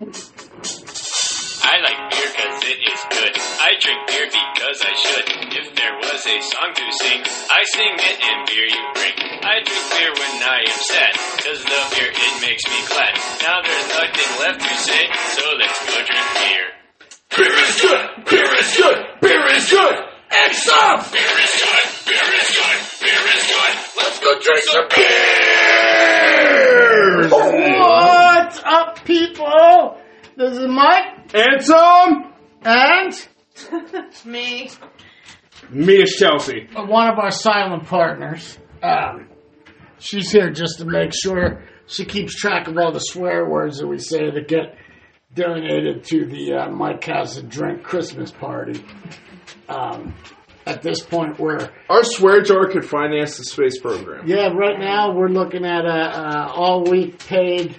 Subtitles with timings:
[0.00, 3.36] I like beer cause it is good.
[3.36, 5.28] I drink beer because I should.
[5.60, 9.12] If there was a song to sing, I sing it and beer you bring.
[9.44, 11.12] I drink beer when I am sad,
[11.44, 13.12] cause the beer it makes me glad.
[13.44, 15.04] Now there's nothing left to say,
[15.36, 16.64] so let's go drink beer.
[17.36, 18.24] Beer is good.
[18.24, 19.20] Beer is good.
[19.20, 19.96] Beer is good.
[20.32, 21.12] And some.
[21.12, 23.72] Beer is good, beer is good, beer is good.
[24.00, 26.40] Let's go drink some beer.
[27.28, 27.79] What's up,
[29.14, 29.98] people?
[30.36, 32.32] This is Mike And some.
[32.62, 33.28] and
[34.24, 34.70] Me.
[35.70, 36.68] Me is Chelsea.
[36.74, 38.58] one of our silent partners.
[38.82, 39.28] Um,
[39.98, 43.86] she's here just to make sure she keeps track of all the swear words that
[43.88, 44.76] we say that get
[45.34, 48.82] donated to the uh, Mike Has a Drink Christmas party.
[49.68, 50.14] Um,
[50.66, 54.26] at this point, we're Our swear jar could finance the space program.
[54.26, 54.48] yeah.
[54.48, 57.78] Right now, we're looking at a, a all week paid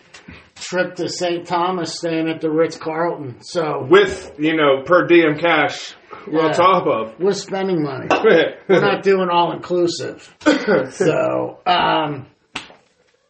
[0.61, 1.45] trip to St.
[1.45, 3.41] Thomas, staying at the Ritz Carlton.
[3.41, 5.95] So With, you know, per diem cash
[6.31, 6.39] Yeah.
[6.39, 7.19] on top of.
[7.19, 8.07] we're spending money.
[8.69, 10.33] we're not doing all inclusive.
[10.91, 12.27] so, um,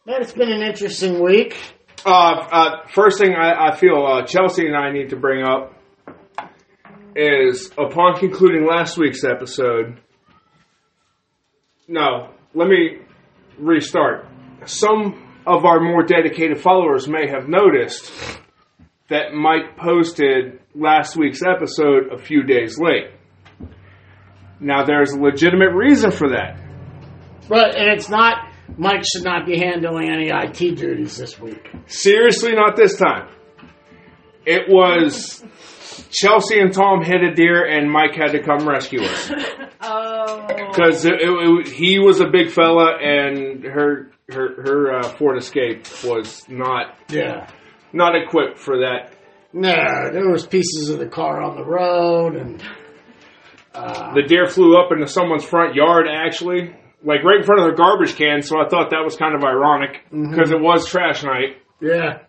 [0.06, 1.56] man, it's been an interesting week.
[2.06, 5.74] Uh, uh, first thing I, I feel uh, Chelsea and I need to bring up
[7.16, 10.00] is upon concluding last week's episode.
[11.88, 13.00] No, let me
[13.60, 14.28] restart.
[14.66, 18.12] Some of our more dedicated followers may have noticed
[19.10, 23.12] that Mike posted last week's episode a few days late.
[24.60, 26.58] Now, there's a legitimate reason for that.
[27.50, 28.48] But and it's not.
[28.78, 31.70] Mike should not be handling any IT duties this week.
[31.88, 33.28] Seriously, not this time.
[34.46, 35.44] It was
[36.12, 39.32] Chelsea and Tom hit a deer, and Mike had to come rescue us
[39.82, 40.46] Oh.
[40.48, 45.38] because it, it, it- he was a big fella, and her her her uh, Ford
[45.38, 47.48] Escape was not Yeah.
[47.94, 49.14] not equipped for that.
[49.54, 49.74] No,
[50.14, 52.62] there was pieces of the car on the road, and
[53.74, 56.74] The deer flew up into someone's front yard, actually,
[57.04, 58.42] like right in front of their garbage can.
[58.42, 61.58] So I thought that was kind of ironic because it was trash night.
[61.82, 62.20] yeah,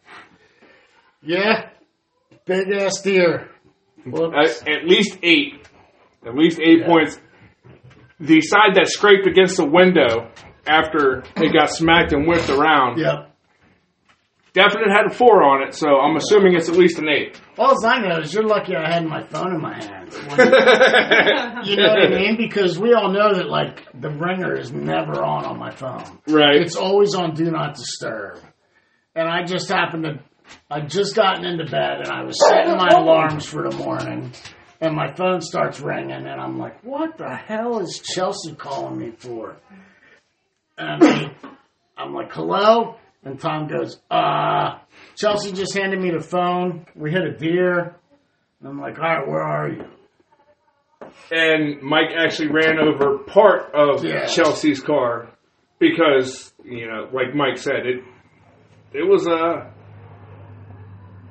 [1.22, 1.69] yeah,
[2.44, 3.49] big ass deer.
[4.05, 5.69] At, at least eight,
[6.26, 7.21] at least eight points.
[8.19, 10.31] The side that scraped against the window
[10.67, 13.31] after it got smacked and whipped around, Yep.
[14.53, 17.41] definite had a four on it, so I'm assuming it's at least an eight.
[17.59, 20.11] All I know is you're lucky I had my phone in my hand.
[21.65, 22.37] You know what I mean?
[22.37, 26.05] Because we all know that like the ringer is never on on my phone.
[26.27, 26.56] right.
[26.61, 28.39] It's always on do not disturb.
[29.15, 30.21] And I just happened to
[30.71, 34.33] I'd just gotten into bed and I was setting my alarms for the morning
[34.81, 39.12] and my phone starts ringing and I'm like, what the hell is Chelsea calling me
[39.17, 39.56] for?
[40.78, 41.31] And
[41.97, 42.97] I'm like, hello?
[43.25, 44.78] And Tom goes, uh,
[45.16, 46.87] Chelsea just handed me the phone.
[46.97, 47.94] We hit a deer.
[48.60, 49.84] And I'm like, all right, where are you?
[51.31, 54.27] and Mike actually ran over part of Yeah.
[54.27, 55.28] Chelsea's car
[55.78, 58.03] because you know, like Mike said, it
[58.93, 59.72] it was a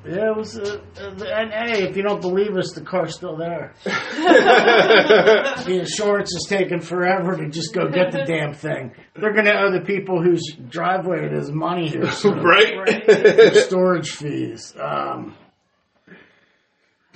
[0.04, 3.38] Yeah, it was, uh, uh, and hey, if you don't believe us, the car's still
[3.38, 3.74] there.
[3.84, 8.94] the insurance is taking forever to just go get the damn thing.
[9.16, 12.40] They're going to owe the people whose driveway it is money here soon.
[12.44, 13.54] right.
[13.56, 14.74] storage fees.
[14.80, 15.36] Um,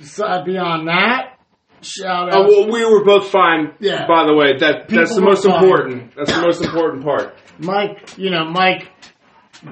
[0.00, 1.38] so beyond that,
[1.82, 2.48] shout Oh, out.
[2.48, 3.74] well, we were both fine.
[3.80, 4.06] Yeah.
[4.06, 5.54] By the way, that that's the most fine.
[5.64, 6.14] important.
[6.16, 7.34] That's the most important part.
[7.58, 8.90] Mike, you know, Mike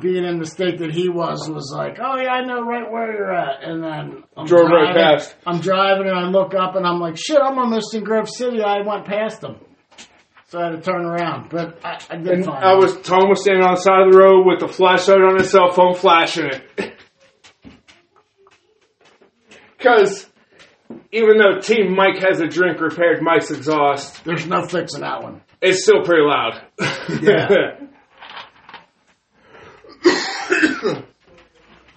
[0.01, 3.13] being in the state that he was was like, oh yeah, I know right where
[3.13, 3.63] you're at.
[3.63, 5.35] And then I'm Drove right past.
[5.47, 8.63] I'm driving and I look up and I'm like, shit, I'm almost in Grove City.
[8.63, 9.57] I went past them.
[10.49, 12.63] So I had to turn around, but I, I did And fine.
[12.63, 15.39] I was Tom was standing on the side of the road with the flashlight on
[15.39, 16.93] his cell phone, flashing it.
[19.77, 20.27] Because
[21.13, 25.43] even though Team Mike has a drink repaired Mike's exhaust, There's no fixing that one.
[25.61, 26.63] it's still pretty loud.
[27.21, 27.77] Yeah.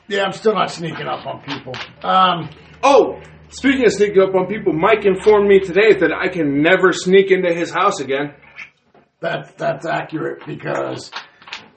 [0.07, 1.73] Yeah, I'm still not sneaking up on people.
[2.03, 2.49] Um,
[2.83, 6.93] oh, speaking of sneaking up on people, Mike informed me today that I can never
[6.93, 8.33] sneak into his house again.
[9.19, 11.11] that that's accurate because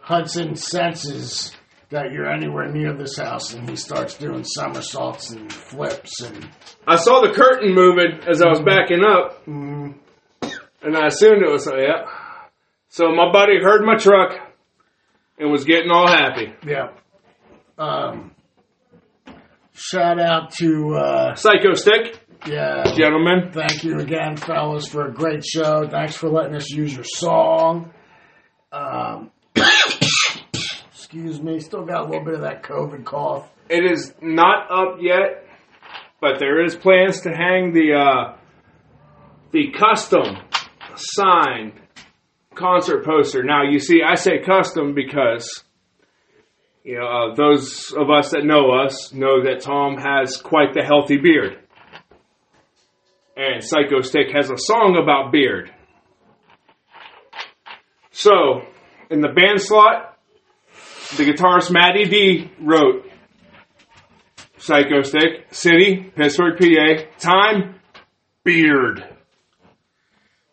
[0.00, 1.56] Hudson senses
[1.90, 6.48] that you're anywhere near this house, and he starts doing somersaults and flips and
[6.86, 11.64] I saw the curtain moving as I was backing up, and I assumed it was
[11.64, 11.76] so.
[11.76, 12.06] Yeah.
[12.88, 14.32] So my buddy heard my truck
[15.38, 16.52] and was getting all happy.
[16.66, 16.88] yeah.
[17.78, 18.29] Um,
[19.80, 22.92] shout out to uh, Psycho Stick, yeah.
[22.94, 23.50] gentlemen.
[23.52, 25.88] Thank you again, fellas, for a great show.
[25.88, 27.92] Thanks for letting us use your song.
[28.72, 29.30] Um,
[30.92, 33.50] Excuse me, still got a little bit of that COVID cough.
[33.68, 35.46] It is not up yet,
[36.20, 38.36] but there is plans to hang the uh,
[39.52, 40.36] the custom
[40.94, 41.72] signed
[42.54, 43.42] concert poster.
[43.42, 45.64] Now, you see, I say custom because
[46.90, 50.82] you know uh, those of us that know us know that Tom has quite the
[50.82, 51.56] healthy beard,
[53.36, 55.70] and Psycho Stick has a song about beard.
[58.10, 58.62] So,
[59.08, 60.18] in the band slot,
[61.16, 63.08] the guitarist Matty D wrote
[64.58, 67.76] Psycho Stick, City, Pittsburgh, PA, Time,
[68.42, 69.04] Beard.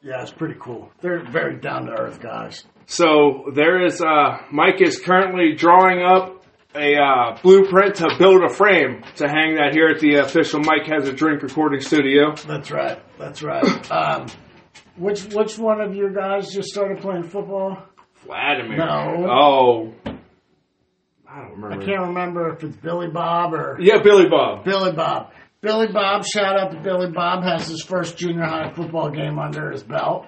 [0.07, 0.89] Yeah, it's pretty cool.
[1.01, 2.63] They're very down to earth guys.
[2.85, 8.47] So there is, uh, Mike is currently drawing up a uh, blueprint to build a
[8.47, 12.33] frame to hang that here at the official Mike Has a Drink recording studio.
[12.47, 12.99] That's right.
[13.19, 13.91] That's right.
[13.91, 14.27] Um,
[14.95, 17.77] which which one of your guys just started playing football?
[18.23, 18.77] Vladimir.
[18.77, 19.27] No.
[19.29, 19.93] Oh.
[21.29, 21.83] I don't remember.
[21.83, 24.63] I can't remember if it's Billy Bob or Yeah, Billy Bob.
[24.63, 25.33] Billy Bob.
[25.61, 29.71] Billy Bob, shout out to Billy Bob, has his first junior high football game under
[29.71, 30.27] his belt.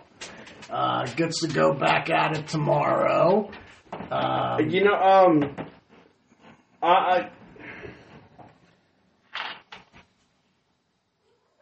[0.70, 3.50] Uh, gets to go back at it tomorrow.
[4.12, 5.56] Um, You know, um,
[6.82, 7.30] I, I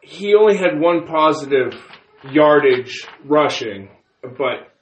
[0.02, 1.72] he only had one positive
[2.30, 3.90] yardage rushing,
[4.22, 4.72] but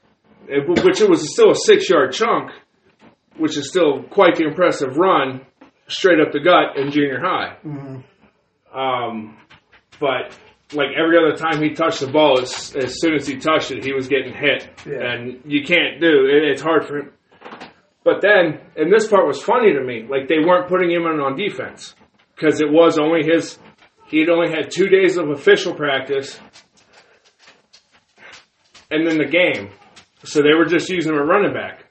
[0.85, 2.51] which it was still a six yard chunk,
[3.37, 5.45] which is still quite the impressive run
[5.89, 7.57] straight up the gut in junior high.
[8.77, 9.39] Um,
[10.01, 10.37] but
[10.73, 13.85] like every other time he touched the ball, as, as soon as he touched it,
[13.85, 15.13] he was getting hit, Yeah.
[15.13, 16.45] and you can't do it.
[16.51, 17.13] It's hard for him.
[18.05, 21.21] But then, and this part was funny to me, like they weren't putting him in
[21.21, 21.95] on defense
[22.35, 23.59] because it was only his.
[24.09, 26.39] He had only had two days of official practice,
[28.91, 29.71] and then the game.
[30.25, 31.85] So they were just using him at running back,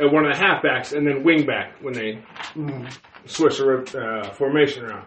[0.00, 2.22] at one of the halfbacks, and then wing back when they
[3.26, 5.06] switched the uh, formation around.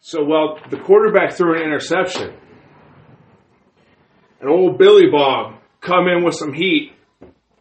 [0.00, 2.34] So, well, the quarterback threw an interception.
[4.40, 6.92] And old Billy Bob come in with some heat,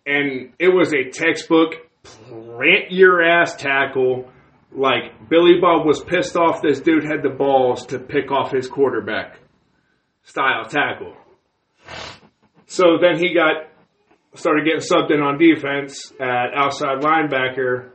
[0.06, 4.30] and it was a textbook plant your ass tackle.
[4.72, 8.68] Like Billy Bob was pissed off this dude had the balls to pick off his
[8.68, 9.40] quarterback
[10.24, 11.16] style tackle.
[12.68, 13.68] So then he got
[14.36, 17.92] started getting subbed in on defense at outside linebacker,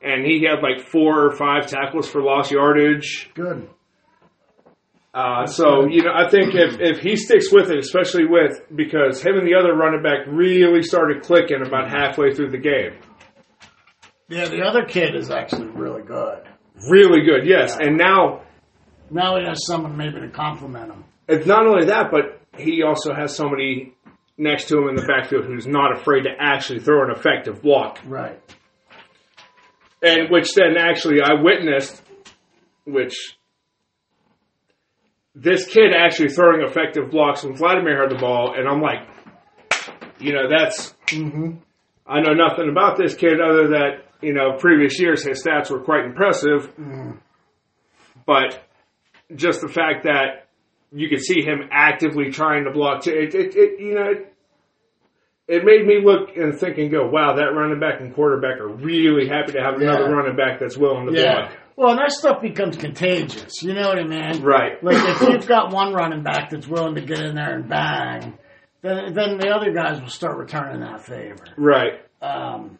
[0.00, 3.30] and he had like four or five tackles for lost yardage.
[3.34, 3.68] good.
[5.14, 9.22] Uh, so you know, I think if, if he sticks with it, especially with because
[9.22, 12.98] him and the other running back really started clicking about halfway through the game.
[14.28, 16.44] Yeah, the other kid is actually really good.
[16.88, 17.76] Really good, yes.
[17.78, 18.42] And now
[19.10, 21.04] Now he has someone maybe to compliment him.
[21.28, 23.94] it's not only that, but he also has somebody
[24.38, 27.98] next to him in the backfield who's not afraid to actually throw an effective block.
[28.06, 28.40] Right.
[30.02, 32.02] And which then actually I witnessed,
[32.86, 33.36] which
[35.34, 39.08] this kid actually throwing effective blocks when Vladimir had the ball, and I'm like,
[40.18, 40.94] you know, that's.
[41.06, 41.58] Mm-hmm.
[42.06, 45.80] I know nothing about this kid other that you know previous years his stats were
[45.80, 47.12] quite impressive, mm-hmm.
[48.26, 48.62] but
[49.34, 50.48] just the fact that
[50.92, 54.10] you could see him actively trying to block, it, it, it you know.
[54.10, 54.31] It,
[55.48, 58.68] it made me look and think and go, wow, that running back and quarterback are
[58.68, 61.48] really happy to have another running back that's willing to Yeah.
[61.48, 61.58] block.
[61.74, 63.62] Well, and that stuff becomes contagious.
[63.62, 64.42] You know what I mean?
[64.42, 64.82] Right.
[64.84, 68.38] Like if you've got one running back that's willing to get in there and bang,
[68.82, 71.44] then then the other guys will start returning that favor.
[71.56, 72.00] Right.
[72.20, 72.78] Um,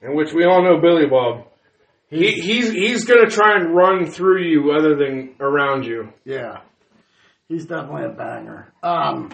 [0.00, 1.46] In which we all know Billy Bob.
[2.08, 6.12] He, he's he's gonna try and run through you other than around you.
[6.24, 6.60] yeah,
[7.48, 8.72] he's definitely a banger.
[8.82, 9.30] Um,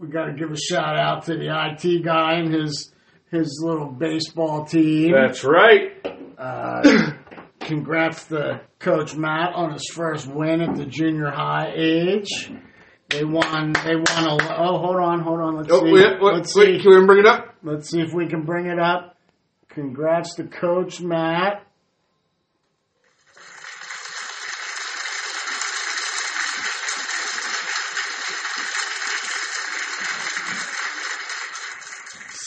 [0.00, 2.92] we got to give a shout out to the IT guy and his
[3.30, 5.12] his little baseball team.
[5.12, 5.92] That's right.
[6.36, 7.12] Uh,
[7.60, 12.50] congrats to Coach Matt on his first win at the junior high age.
[13.10, 13.72] They won.
[13.84, 14.38] They won a.
[14.56, 15.56] Oh, hold on, hold on.
[15.56, 15.92] Let's Oh, see.
[15.92, 16.82] wait, wait, Let's wait, see.
[16.82, 17.54] can we bring it up?
[17.62, 19.16] Let's see if we can bring it up.
[19.68, 21.62] Congrats to Coach Matt.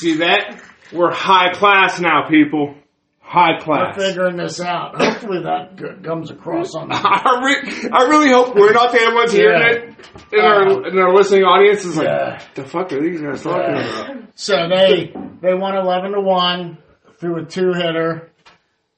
[0.03, 0.61] See that?
[0.91, 2.75] We're high class now, people.
[3.21, 3.95] High class.
[3.97, 4.95] We're figuring this out.
[5.01, 6.95] Hopefully that g- comes across on the.
[7.01, 9.69] I, re- I really hope we're not the only ones hearing Yeah.
[9.69, 10.33] it.
[10.33, 12.43] In our, in our listening audience is like, Yeah.
[12.55, 14.29] the fuck are these guys talking about?
[14.35, 16.77] So they they won eleven to one
[17.17, 18.29] through a two hitter.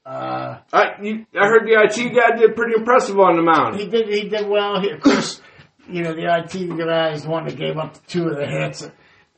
[0.06, 3.80] Uh, I, you, I heard the IT guy did pretty impressive on the mound.
[3.80, 4.82] he did he did well.
[4.82, 5.40] He, of course,
[5.88, 8.88] you know the IT guy is the one that gave up two of the hits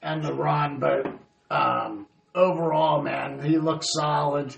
[0.01, 1.05] and the run, but
[1.49, 4.55] um, overall, man, he looked solid.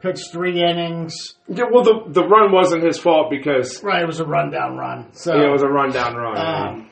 [0.00, 1.14] Pitched three innings.
[1.48, 5.06] Yeah, well, the the run wasn't his fault because Right, it was a rundown run.
[5.12, 6.36] So yeah, it was a rundown run.
[6.36, 6.90] um,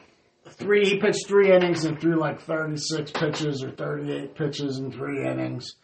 [0.49, 0.87] three.
[0.89, 4.93] He pitched three innings and threw like thirty six pitches or thirty eight pitches in
[4.93, 5.75] three innings.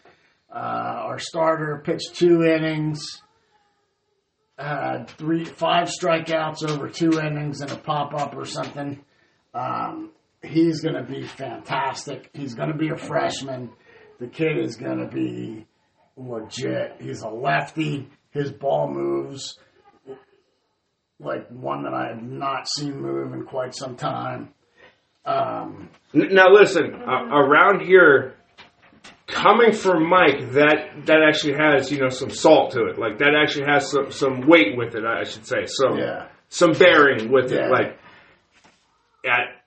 [0.51, 3.05] Uh, our starter pitched two innings,
[4.59, 9.05] had three five strikeouts over two innings and a pop up or something.
[9.53, 10.11] Um,
[10.43, 12.31] he's going to be fantastic.
[12.33, 13.71] He's going to be a freshman.
[14.21, 15.67] The kid is going to be
[16.17, 16.97] legit.
[17.01, 18.09] He's a lefty.
[18.31, 19.59] His ball moves
[21.21, 24.51] like one that I have not seen move in quite some time.
[25.25, 28.37] Um, Now listen, uh, around here,
[29.27, 32.99] coming from Mike, that that actually has you know some salt to it.
[32.99, 35.05] Like that actually has some some weight with it.
[35.05, 37.67] I should say some yeah, some bearing with Yeah.
[37.67, 37.71] it.
[37.71, 37.99] Like
[39.27, 39.58] at,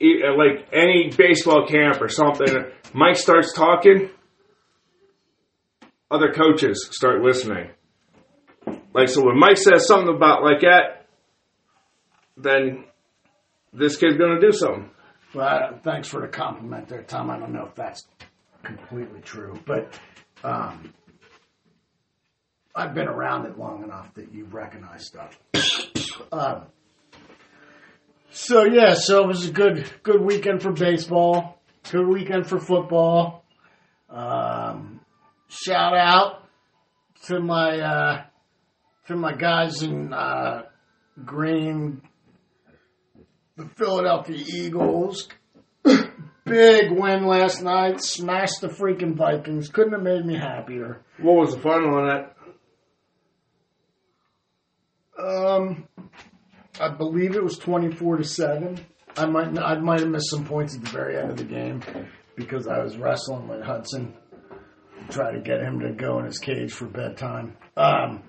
[0.00, 2.48] like any baseball camp or something,
[2.94, 4.10] Mike starts talking,
[6.10, 7.70] other coaches start listening.
[8.94, 11.06] Like so, when Mike says something about like that,
[12.36, 12.84] then
[13.72, 14.90] this kid's gonna do something.
[15.34, 17.30] Well, thanks for the compliment there, Tom.
[17.30, 18.06] I don't know if that's
[18.62, 19.98] completely true, but
[20.42, 20.92] um,
[22.74, 25.38] I've been around it long enough that you recognize stuff.
[26.32, 26.62] um,
[28.30, 33.44] so yeah, so it was a good good weekend for baseball, good weekend for football.
[34.08, 35.00] Um,
[35.48, 36.48] shout out
[37.26, 38.24] to my uh,
[39.06, 40.62] to my guys in uh,
[41.24, 42.02] green
[43.56, 45.28] the Philadelphia Eagles.
[46.44, 48.00] Big win last night.
[48.00, 49.68] Smashed the freaking Vikings.
[49.68, 51.02] Couldn't have made me happier.
[51.20, 52.34] What was the final on that?
[55.18, 55.87] Um,
[56.80, 58.78] I believe it was twenty-four to seven.
[59.16, 61.82] I might I might have missed some points at the very end of the game
[62.36, 64.14] because I was wrestling with Hudson,
[65.00, 67.56] to try to get him to go in his cage for bedtime.
[67.76, 68.22] Um,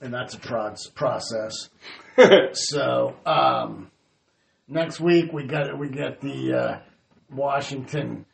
[0.00, 1.70] and that's a prod- process.
[2.52, 3.92] So um,
[4.66, 6.78] next week we got we get the uh,
[7.30, 8.26] Washington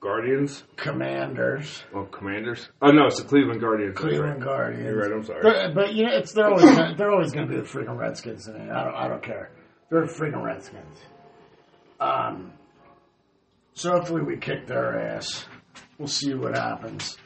[0.00, 0.64] Guardians?
[0.76, 2.70] Commanders, Oh, Commanders?
[2.80, 3.96] Oh no, it's the Cleveland Guardians.
[3.98, 4.44] Cleveland right.
[4.44, 4.84] Guardians.
[4.84, 5.12] You're right.
[5.12, 5.42] I'm sorry.
[5.42, 7.98] But, but you know, it's they're always gonna, they're always going to be the freaking
[7.98, 8.48] Redskins.
[8.48, 8.54] Me.
[8.70, 9.50] I don't I don't care.
[9.90, 10.98] They're the freaking Redskins.
[12.00, 12.52] Um.
[13.74, 15.44] So hopefully we kick their ass.
[15.98, 17.18] We'll see what happens.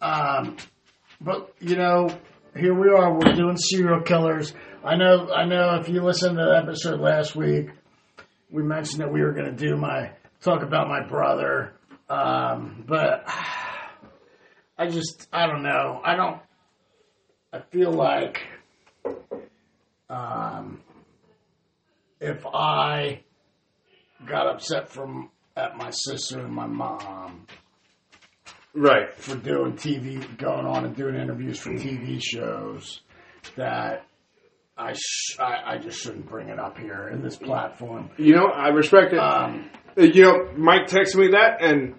[0.00, 0.56] Um.
[1.20, 2.10] But you know,
[2.56, 3.12] here we are.
[3.14, 4.52] We're doing serial killers.
[4.84, 5.30] I know.
[5.32, 5.76] I know.
[5.76, 7.68] If you listened to the episode last week,
[8.50, 11.72] we mentioned that we were going to do my talk about my brother.
[12.08, 12.84] Um.
[12.86, 13.24] But
[14.78, 16.00] I just I don't know.
[16.04, 16.40] I don't.
[17.52, 18.42] I feel like
[20.10, 20.80] um,
[22.20, 23.20] if I
[24.26, 27.46] got upset from at my sister and my mom
[28.74, 29.16] Right.
[29.18, 33.00] for doing TV, going on and doing interviews for TV shows,
[33.56, 34.05] that
[34.78, 38.10] I sh- I, I just shouldn't bring it up here in this platform.
[38.18, 39.18] You know, I respect it.
[39.18, 41.94] Um, Uh, you know, Mike texted me that, and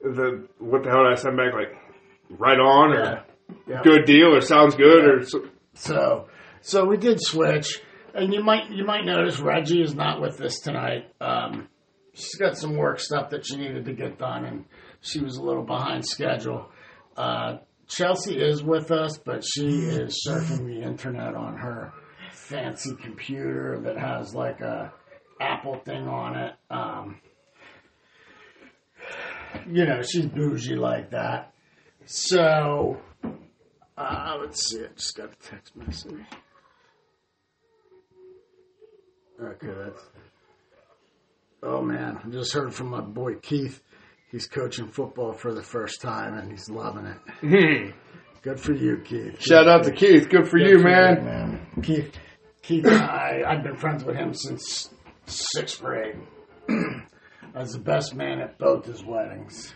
[0.00, 1.52] the what the hell did I send back?
[1.54, 1.74] Like,
[2.30, 3.22] right on, or yeah,
[3.68, 3.82] yeah.
[3.82, 5.44] good deal, or sounds good, or so,
[5.74, 6.28] So,
[6.60, 7.80] so we did switch,
[8.14, 11.12] and you might you might notice Reggie is not with us tonight.
[11.20, 11.66] Um,
[12.14, 14.64] she's got some work stuff that she needed to get done, and
[15.00, 16.70] she was a little behind schedule.
[17.16, 17.56] Uh,
[17.88, 21.92] Chelsea is with us, but she is surfing the internet on her
[22.32, 24.92] fancy computer that has like a
[25.40, 26.54] Apple thing on it.
[26.70, 27.20] Um,
[29.68, 31.52] you know, she's bougie like that.
[32.06, 33.00] So,
[33.96, 34.84] uh, let's see.
[34.84, 36.14] I just got a text message.
[39.40, 40.02] Okay, that's.
[41.62, 43.82] Oh man, I just heard from my boy Keith.
[44.30, 47.94] He's coaching football for the first time and he's loving it.
[48.42, 49.40] Good for you, Keith.
[49.42, 50.28] shout out to Keith.
[50.28, 51.24] Good for Good you, for man.
[51.24, 51.66] man.
[51.82, 52.14] Keith,
[52.62, 54.90] Keith, and I, I've been friends with him since
[55.26, 56.16] sixth grade.
[56.68, 59.74] I was the best man at both his weddings.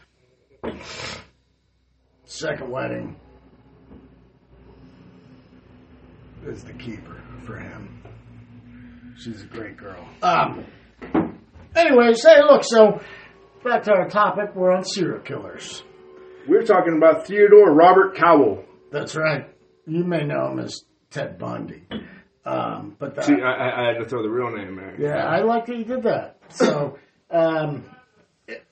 [2.25, 3.16] Second wedding
[6.47, 8.02] is the keeper for him.
[9.19, 10.07] She's a great girl.
[10.23, 10.64] Um.
[11.76, 12.62] Anyways, hey, look.
[12.64, 13.00] So
[13.62, 14.55] back to our topic.
[14.55, 15.83] We're on serial killers.
[16.49, 18.64] We're talking about Theodore Robert Cowell.
[18.90, 19.49] That's right.
[19.87, 21.83] You may know him as Ted Bundy.
[22.45, 24.97] Um, but the, See, I, I, I had to throw the real name there.
[24.99, 26.38] yeah, I like that you did that.
[26.49, 26.99] So
[27.31, 27.85] um,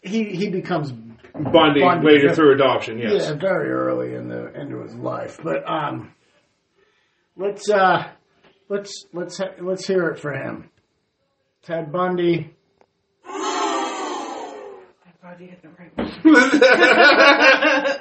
[0.02, 2.34] he he becomes Bundy, Bundy, later yeah.
[2.34, 2.98] through adoption.
[2.98, 3.28] Yes.
[3.28, 5.38] yeah very early in the into his life.
[5.42, 6.12] But um,
[7.36, 8.08] let's uh,
[8.68, 10.70] let's let's let's hear it for him.
[11.62, 12.54] Ted Bundy.
[15.38, 16.08] If you hit the right one.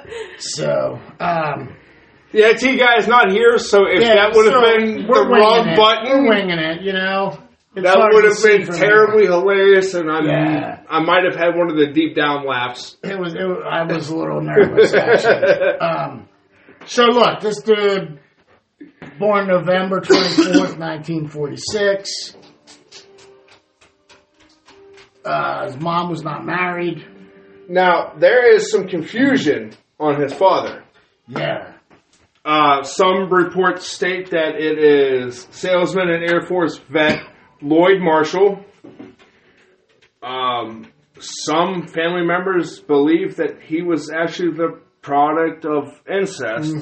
[0.38, 1.74] So, um,
[2.32, 5.12] the IT guy is not here, so if yeah, that would have so been the
[5.12, 5.76] wrong it.
[5.76, 7.38] button, We're winging it, you know.
[7.74, 10.82] It's that would have been from terribly hilarious, and I'm, Yeah.
[10.88, 12.96] I might have had one of the deep down laughs.
[13.02, 13.40] It was, it.
[13.40, 15.78] I was a little nervous actually.
[15.80, 16.28] Um,
[16.86, 18.20] so look, this dude,
[19.18, 22.34] born November twenty fourth, nineteen forty six.
[25.24, 27.04] Uh, his mom was not married.
[27.68, 30.84] Now there is some confusion on his father.
[31.28, 31.74] Yeah.
[32.44, 37.20] Uh, some reports state that it is salesman and Air Force vet
[37.60, 38.64] Lloyd Marshall.
[40.22, 46.74] Um, some family members believe that he was actually the product of incest,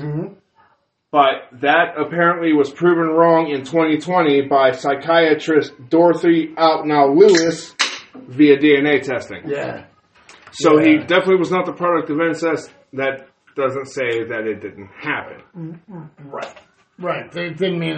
[1.10, 7.74] but that apparently was proven wrong in 2020 by psychiatrist Dorothy Otnow Lewis
[8.28, 9.42] via DNA testing.
[9.48, 9.86] Yeah.
[10.58, 12.72] So he definitely was not the product of incest.
[12.94, 15.80] That doesn't say that it didn't happen.
[16.18, 16.54] Right.
[16.98, 17.36] Right.
[17.36, 17.96] It didn't mean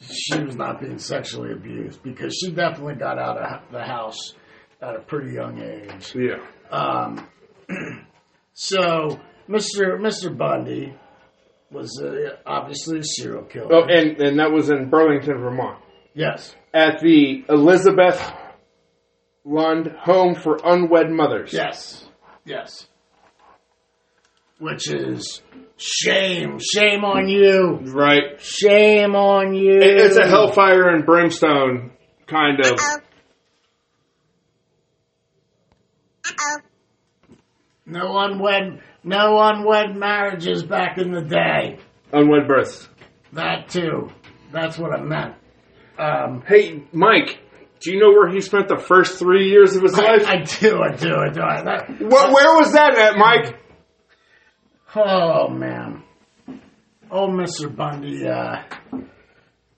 [0.00, 4.34] that she was not being sexually abused because she definitely got out of the house
[4.80, 6.14] at a pretty young age.
[6.14, 6.44] Yeah.
[6.70, 7.26] Um,
[8.52, 9.98] so Mr.
[10.00, 10.36] Mr.
[10.36, 10.94] Bundy
[11.70, 13.74] was uh, obviously a serial killer.
[13.74, 15.78] Oh, and, and that was in Burlington, Vermont.
[16.14, 16.54] yes.
[16.74, 18.18] At the Elizabeth
[19.44, 21.52] Lund Home for Unwed Mothers.
[21.52, 22.06] Yes.
[22.44, 22.86] Yes.
[24.58, 25.42] Which is
[25.76, 26.58] shame.
[26.60, 27.80] Shame on you.
[27.92, 28.40] Right.
[28.40, 29.80] Shame on you.
[29.80, 31.92] It- It's a hellfire and brimstone
[32.26, 32.78] kind of.
[37.84, 41.78] No unwed, no unwed marriages back in the day.
[42.12, 42.88] Unwed births.
[43.32, 44.10] That too.
[44.52, 45.34] That's what I meant.
[45.98, 47.40] Um, Hey, Mike,
[47.82, 50.26] do you know where he spent the first three years of his I, life?
[50.26, 51.40] I do, I do, I do.
[51.40, 53.58] I, What, where was that at, Mike?
[54.94, 56.02] oh man,
[57.10, 57.74] oh Mr.
[57.74, 58.62] Bundy uh,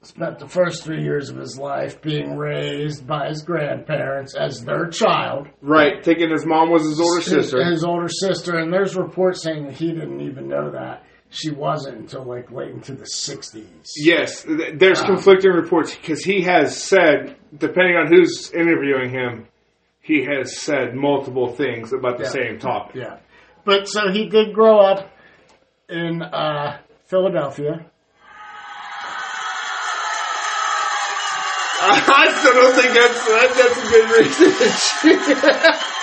[0.03, 4.88] spent the first three years of his life being raised by his grandparents as their
[4.88, 5.49] child.
[5.62, 7.62] Right, thinking his mom was his older sister.
[7.64, 11.51] His, his older sister, and there's reports saying that he didn't even know that she
[11.51, 13.90] wasn't until like late into the '60s.
[13.97, 19.47] Yes, th- there's conflicting reports because he has said, depending on who's interviewing him,
[20.01, 22.31] he has said multiple things about the Yeah.
[22.31, 22.97] same topic.
[22.97, 23.19] Yeah.
[23.64, 25.11] But so he did grow up
[25.88, 27.87] in uh, Philadelphia.
[31.87, 35.81] I still don't think that's that, that's a good reason.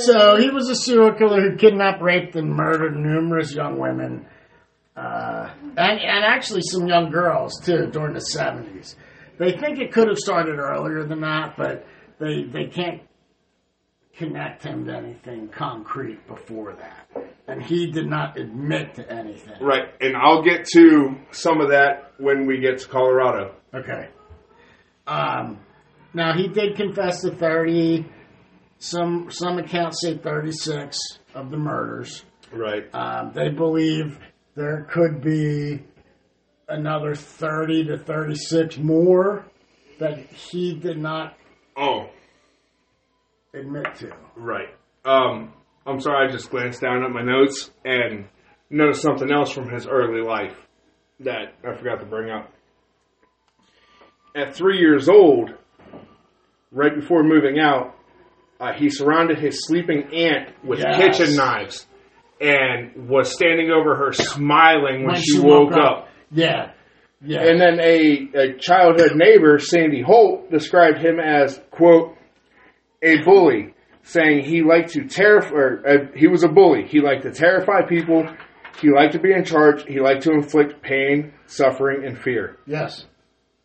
[0.00, 4.26] So he was a serial killer who kidnapped, raped, and murdered numerous young women,
[4.98, 8.96] uh, and and actually some young girls too during the seventies.
[9.38, 11.86] They think it could have started earlier than that, but
[12.18, 13.02] they they can't
[14.16, 17.08] connect him to anything concrete before that,
[17.46, 19.62] and he did not admit to anything.
[19.62, 23.54] right, and I'll get to some of that when we get to Colorado.
[23.72, 24.08] Okay.
[25.06, 25.60] Um,
[26.12, 28.04] now he did confess to thirty.
[28.80, 30.98] Some some accounts say thirty six
[31.34, 32.24] of the murders.
[32.52, 32.92] Right.
[32.94, 34.18] Um, they believe
[34.58, 35.80] there could be
[36.68, 39.46] another thirty to thirty six more
[40.00, 41.36] that he did not
[41.76, 42.10] Oh,
[43.54, 44.10] admit to.
[44.36, 44.68] right.
[45.04, 45.52] Um,
[45.86, 48.26] I'm sorry, I just glanced down at my notes and
[48.68, 50.56] noticed something else from his early life
[51.20, 52.50] that I forgot to bring up.
[54.34, 55.50] At three years old,
[56.72, 57.94] right before moving out,
[58.60, 61.16] uh, he surrounded his sleeping aunt with Yes.
[61.16, 61.86] kitchen knives
[62.40, 66.08] and was standing over her smiling when, she, woke, up.
[66.30, 66.72] Yeah.
[67.20, 67.42] Yeah.
[67.42, 72.16] And then a, a childhood neighbor, Sandy Holt, described him as, quote,
[73.02, 76.86] a bully, saying he liked to terrify, or uh, he was a bully.
[76.86, 78.24] He liked to terrify people.
[78.80, 79.84] He liked to be in charge.
[79.86, 82.58] He liked to inflict pain, suffering, and fear.
[82.66, 83.04] yes.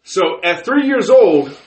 [0.05, 1.57] So at three years old,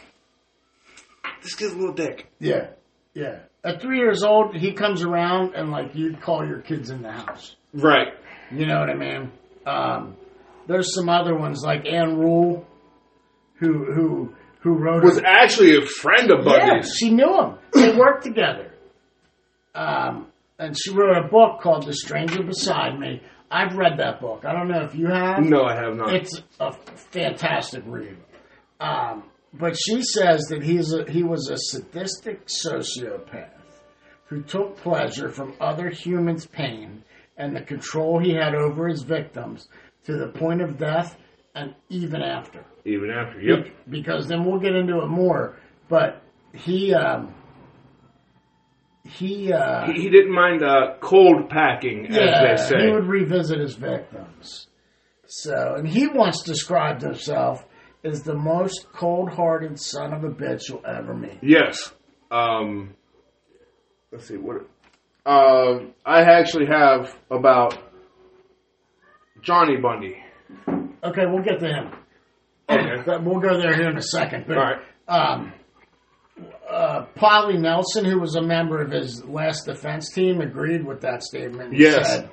[1.43, 2.31] this kid's a little dick.
[2.39, 2.71] Yeah.
[3.15, 3.39] Yeah.
[3.67, 7.11] At three years old, he comes around and like you'd call your kids in the
[7.11, 7.57] house.
[7.75, 8.15] Right.
[8.53, 9.33] You know what I mean?
[9.67, 10.17] Um,
[10.69, 12.65] there's some other ones like Ann Rule,
[13.59, 17.59] who who who wrote Was a- actually a friend of Yeah, she knew him.
[17.73, 18.73] They worked together.
[19.75, 20.29] Um,
[20.61, 23.21] and she wrote a book called The Stranger Beside Me.
[23.51, 24.45] I've read that book.
[24.45, 25.41] I don't know if you have.
[25.45, 26.15] No, I have not.
[26.15, 28.17] It's a fantastic read.
[28.81, 33.56] Um, but she says that he's a, he was a sadistic sociopath
[34.27, 37.03] who took pleasure from other humans' pain
[37.37, 39.69] and the control he had over his victims
[40.05, 41.17] to the point of death
[41.55, 43.41] and even after Even after.
[43.41, 43.67] Yep.
[43.89, 45.57] because then we'll get into it more.
[45.89, 47.35] But he um,
[49.05, 52.87] he uh, He, he didn't mind uh, cold packing, as yeah, they say.
[52.87, 54.67] he would revisit his victims.
[55.27, 57.65] So, and he once described himself
[58.05, 61.39] as the most cold-hearted son of a bitch you'll ever meet.
[61.43, 61.93] Yes.
[62.31, 62.95] Um,
[64.13, 64.67] let's see what.
[65.25, 67.77] Uh, I actually have about
[69.43, 70.17] Johnny Bundy.
[71.03, 71.93] Okay, we'll get to him.
[72.69, 73.17] Okay.
[73.23, 74.45] We'll go there here in a second.
[74.47, 74.81] But All right.
[75.09, 75.53] um,
[76.69, 81.23] uh, Polly Nelson, who was a member of his last defense team, agreed with that
[81.23, 81.75] statement.
[81.77, 82.09] Yes.
[82.09, 82.31] Said,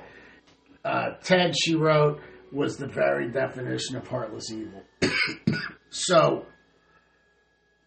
[0.84, 2.20] uh, Ted, she wrote,
[2.52, 4.82] was the very definition of heartless evil.
[5.90, 6.46] so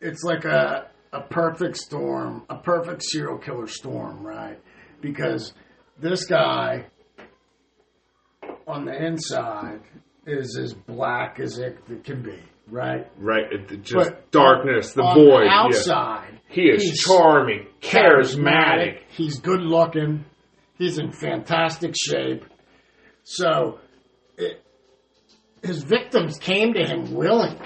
[0.02, 4.60] it's like a a perfect storm, a perfect serial killer storm, right?
[5.02, 5.54] Because
[6.00, 6.86] this guy
[8.68, 9.82] on the inside
[10.26, 13.08] is as black as it can be, right?
[13.18, 13.46] Right.
[13.52, 15.40] It, just But darkness, the on void.
[15.42, 15.62] The yeah.
[15.62, 19.00] outside, He is he's charming, charismatic.
[19.10, 20.26] He's good looking.
[20.78, 22.44] He's in fantastic shape.
[23.24, 23.80] So,
[24.38, 24.64] it,
[25.64, 27.58] his victims came to him willing.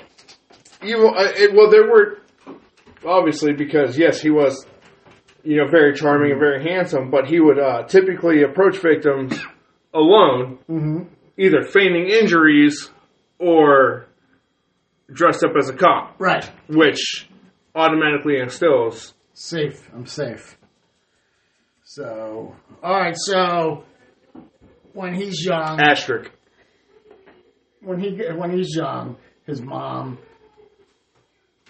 [0.82, 2.21] You, uh, it, well, there were
[3.06, 4.66] obviously because yes, he was,
[5.44, 9.40] you know, very charming and very handsome, but he would uh, typically approach victims
[9.94, 11.04] alone, Mm-hmm.
[11.38, 12.90] either feigning injuries
[13.40, 14.06] or
[15.12, 16.50] dressed up as a cop, Right.
[16.70, 17.28] which
[17.76, 19.14] automatically instills.
[19.34, 19.90] Safe.
[19.94, 20.58] I'm safe.
[21.84, 23.16] So, all right.
[23.18, 23.84] So,
[24.94, 26.32] when he's young, Asterisk.
[27.82, 30.18] when he when he's young, his mom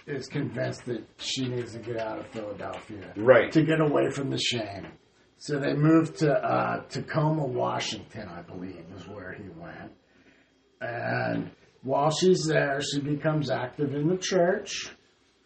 [0.08, 3.14] is convinced that she needs to get out of Philadelphia.
[3.16, 3.52] Right.
[3.52, 4.88] to get away from the shame.
[5.38, 9.92] So they moved to uh, Tacoma, Washington, I believe, is where he went.
[10.82, 11.52] And
[11.84, 14.92] while she's there, she becomes active in the church.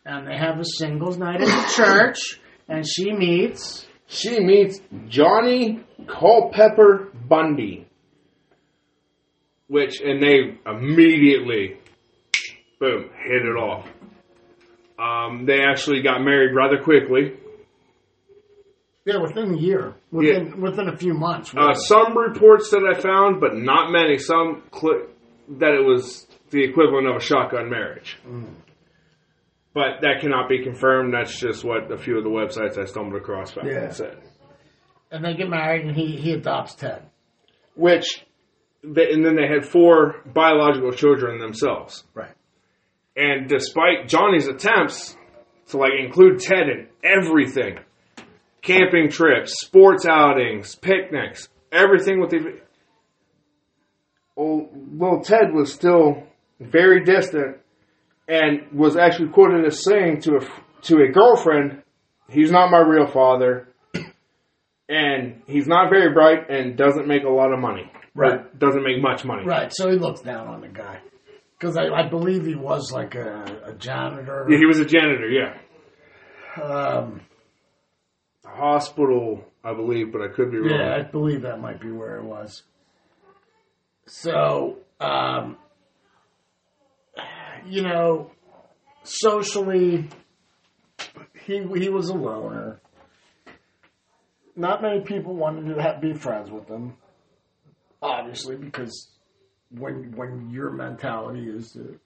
[0.05, 2.19] And they have a singles night at the church.
[2.67, 3.87] And she meets.
[4.07, 7.87] She meets Johnny Culpepper Bundy,
[9.67, 11.79] which and they immediately,
[12.79, 13.87] boom, hit it off.
[14.97, 17.33] Um, they actually got married rather quickly.
[19.05, 21.53] Yeah, within a year, within within a few months.
[21.55, 24.17] Uh, some reports that I found, but not many.
[24.17, 25.05] Some cl-
[25.59, 28.17] that it was the equivalent of a shotgun marriage.
[29.75, 31.13] But that cannot be confirmed.
[31.13, 33.89] That's just what a few of the websites I stumbled across found Yeah.
[33.89, 34.17] said.
[35.11, 37.03] and they get married, and he he adopts Ted.
[37.75, 38.25] Which,
[38.83, 42.05] they, and then they had four biological children themselves.
[42.15, 42.31] Right.
[43.15, 45.15] And despite Johnny's attempts
[45.69, 47.79] to like include Ted in everything,
[48.61, 52.59] camping trips, sports outings, picnics, everything with the
[54.35, 56.23] old little Ted was still
[56.59, 57.57] very distant
[58.27, 60.39] and was actually quoted as saying to a
[60.81, 61.83] to a girlfriend,
[62.29, 63.69] "He's not my real father."
[64.87, 67.91] And he's not very bright and doesn't make a lot of money.
[68.13, 68.57] Right.
[68.59, 69.43] Doesn't make much money.
[69.43, 69.73] Right.
[69.73, 70.99] So he looks down on the guy
[71.57, 74.45] because I, I believe he was like a, a janitor.
[74.49, 75.57] Yeah, he was a janitor, yeah.
[76.61, 77.21] Um,
[78.45, 80.69] Hospital, I believe, but I could be wrong.
[80.69, 82.63] Yeah, I believe that might be where it was.
[84.07, 85.57] So, um,
[87.65, 88.31] you know,
[89.03, 90.07] socially,
[91.45, 92.79] he he was a loner.
[94.55, 96.93] Not many people wanted to have, be friends with him,
[98.01, 99.09] obviously, because
[99.71, 101.99] when when your mentality is to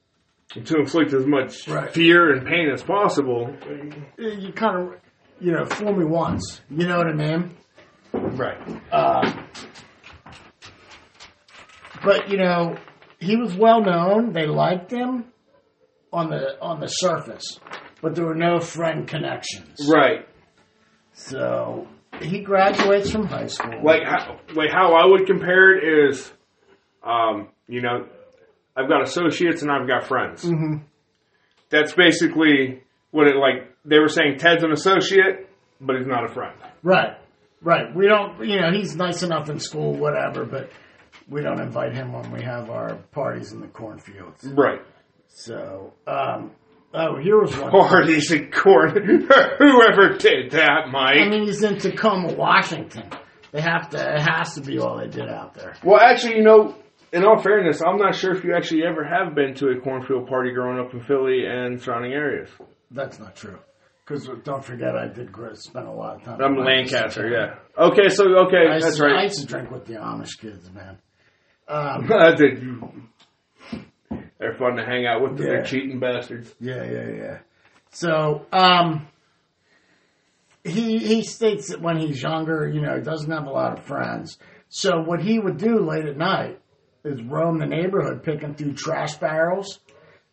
[0.64, 1.92] to inflict as much Right.
[1.94, 3.56] fear and pain as possible.
[4.18, 5.00] you kind of
[5.40, 7.56] you know fool me once, you know what I mean?
[8.14, 8.58] Right.
[8.92, 9.44] Uh,
[12.04, 12.76] but you know,
[13.20, 14.34] he was well known.
[14.34, 15.26] They liked him
[16.12, 17.60] on the on the surface,
[18.02, 19.88] but there were no friend connections.
[19.94, 20.28] Right.
[21.14, 21.88] So
[22.22, 23.82] he graduates from high school.
[23.84, 26.32] Like how, like how I would compare it is,
[27.10, 28.06] um, you know,
[28.76, 30.44] I've got associates and I've got friends.
[30.44, 30.78] hmm
[31.70, 33.76] That's basically what it like.
[33.86, 35.50] They were saying Ted's an associate,
[35.82, 36.56] but he's not a friend.
[36.84, 37.18] Right,
[37.62, 37.94] right.
[37.96, 38.48] We don't.
[38.48, 40.70] You know, he's nice enough in school, whatever, but
[41.28, 44.46] we don't invite him when we have our parties in the cornfields.
[44.46, 44.82] Right.
[45.28, 46.52] So, um,
[46.94, 47.72] oh, here was one.
[47.72, 48.92] Parties in court.
[49.04, 51.18] Whoever did that, Mike.
[51.22, 53.10] I mean, he's in Tacoma, Washington.
[53.52, 54.16] They have to.
[54.16, 55.76] It has to be all they did out there.
[55.84, 56.76] Well, actually, you know,
[57.12, 60.28] in all fairness, I'm not sure if you actually ever have been to a cornfield
[60.28, 62.50] party growing up in Philly and surrounding areas.
[62.92, 63.60] That's not true.
[64.06, 66.42] Because don't forget, I did gr- spend a lot of time.
[66.42, 67.56] I'm Lancaster, yeah.
[67.84, 70.98] Okay, so okay, I that's to, I used to drink with the Amish kids, man.
[71.68, 72.64] Um, I did.
[74.40, 75.32] They're fun to hang out with.
[75.38, 75.52] 'cause Yeah.
[75.52, 76.56] They're cheating bastards.
[76.60, 77.38] yeah, yeah, yeah.
[77.92, 79.08] So, um,
[80.64, 83.86] he he states that when he's younger, you know, he doesn't have a lot of
[83.86, 84.38] friends.
[84.70, 86.60] So what he would do late at night
[87.10, 89.80] is roam the neighborhood, picking through trash barrels,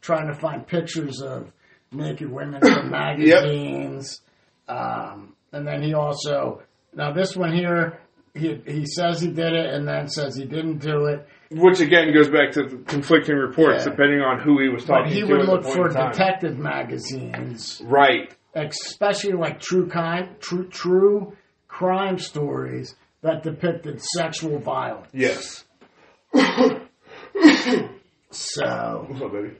[0.01, 1.51] trying to find pictures of
[1.93, 2.91] naked women from
[3.47, 4.21] magazines.
[4.69, 6.63] Um, and then he also
[6.95, 8.01] now this one here,
[8.35, 11.27] he he says he did it, and then says he didn't do it.
[11.51, 13.93] Which again goes back to the conflicting reports, Yeah.
[13.93, 15.27] depending on who he was talking But he to.
[15.29, 18.35] would at the look for detective magazines Right.
[18.55, 21.37] especially like true crime, true true
[21.69, 25.09] crime stories that depicted sexual violence.
[25.13, 25.65] Yes.
[28.31, 29.57] So What's up, baby?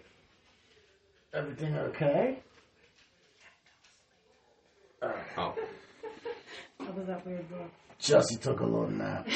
[1.35, 2.39] everything okay?
[5.03, 5.55] Oh.
[6.79, 7.71] What was that weird look?
[7.99, 9.27] Jesse took a little nap.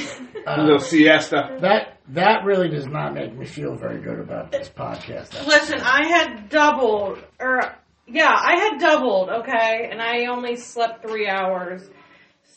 [0.46, 1.58] A Uh, little siesta.
[1.60, 5.46] that that really does not make me feel very good about this podcast.
[5.46, 7.60] Listen, I had doubled, or
[8.06, 9.30] yeah, I had doubled.
[9.30, 11.88] Okay, and I only slept three hours,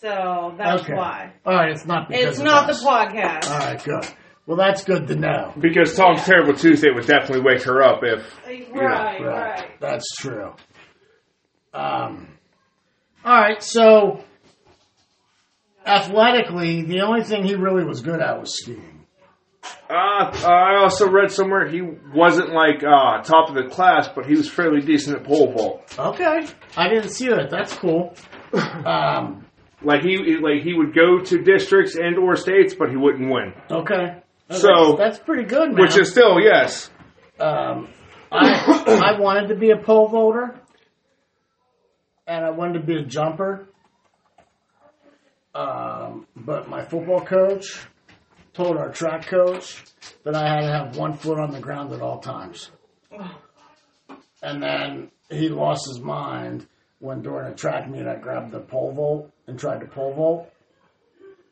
[0.02, 0.94] so that's Okay.
[0.94, 1.34] why.
[1.46, 3.50] All right, it's not because It's of not the podcast.
[3.52, 4.06] All right, good.
[4.46, 5.54] Well, that's good to know.
[5.60, 8.26] Because Tom's Terrible Tuesday would definitely wake her up if.
[8.74, 9.80] right, right.
[9.80, 10.54] That's true.
[11.74, 12.28] Um,
[13.26, 14.24] all right, so
[15.86, 19.06] athletically, the only thing he really was good at was skiing.
[19.90, 19.94] Uh,
[20.46, 21.82] I also read somewhere he
[22.14, 25.96] wasn't like uh, top of the class, but he was fairly decent at pole vault.
[25.98, 27.50] Okay, I didn't see that.
[27.50, 28.14] That's cool.
[28.54, 29.48] Um,
[29.82, 33.54] Like he like he would go to districts and or states, but he wouldn't win.
[33.72, 35.82] okay, So- that's, that's pretty good, man.
[35.82, 36.90] Which is still yes.
[37.40, 37.90] um,
[38.32, 40.60] I I wanted to be a pole vaulter,
[42.28, 43.68] and I wanted to be a jumper.
[45.56, 47.86] Um, but my football coach
[48.54, 49.84] told our track coach
[50.24, 52.72] that I had to have one foot on the ground at all times.
[54.42, 56.68] And then he lost his mind
[57.00, 60.50] when during a track meet I grabbed the pole vault and tried to pole vault.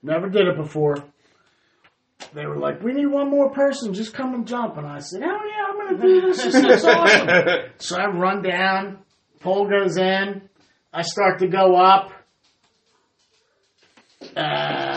[0.01, 0.97] Never did it before.
[2.33, 3.93] They were like, "We need one more person.
[3.93, 6.43] Just come and jump." And I said, "Oh yeah, I'm gonna do this.
[6.43, 7.27] This is awesome."
[7.77, 8.99] so I run down.
[9.41, 10.41] Pole goes in.
[10.93, 12.11] I start to go up,
[14.35, 14.90] Uh,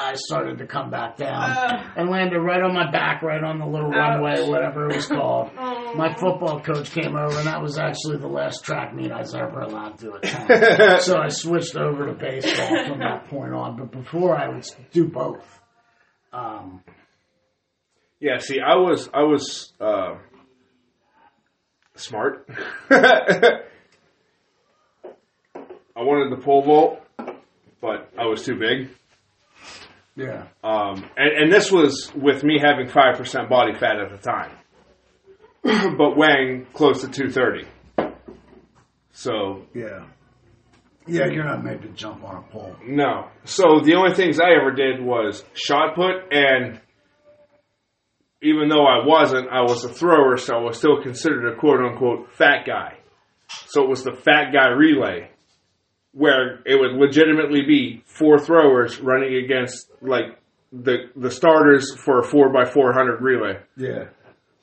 [0.00, 1.92] I started to come back down Uh.
[1.96, 5.50] and landed right on my back, right on the little runway, whatever it was called.
[5.96, 9.34] My football coach came over, and that was actually the last track meet I was
[9.34, 11.02] ever allowed to attend.
[11.08, 13.76] so I switched over to baseball from that point on.
[13.76, 15.60] But before, I would do both.
[16.32, 16.82] Um,
[18.20, 20.16] Yeah, see, I was I was uh,
[21.94, 22.48] smart.
[22.90, 23.60] I
[25.96, 27.00] wanted the pole vault,
[27.80, 28.90] but I was too big.
[30.18, 30.48] Yeah.
[30.64, 34.52] Um, and, and this was with me having five percent body fat at the time,
[35.96, 37.66] but weighing close to two thirty.
[39.12, 40.06] So Yeah.
[41.10, 42.76] Yeah, you're not made to jump on a pole.
[42.86, 43.28] no.
[43.44, 46.78] So the only things I ever did was shot put, and
[48.42, 51.80] even though I wasn't, I was a thrower, so I was still considered a quote
[51.80, 52.98] unquote fat guy.
[53.68, 55.30] So it was the fat guy relay,
[56.12, 60.38] where it would legitimately be four throwers running against like
[60.72, 63.60] the the starters for a four by four hundred relay.
[63.76, 64.08] Yeah.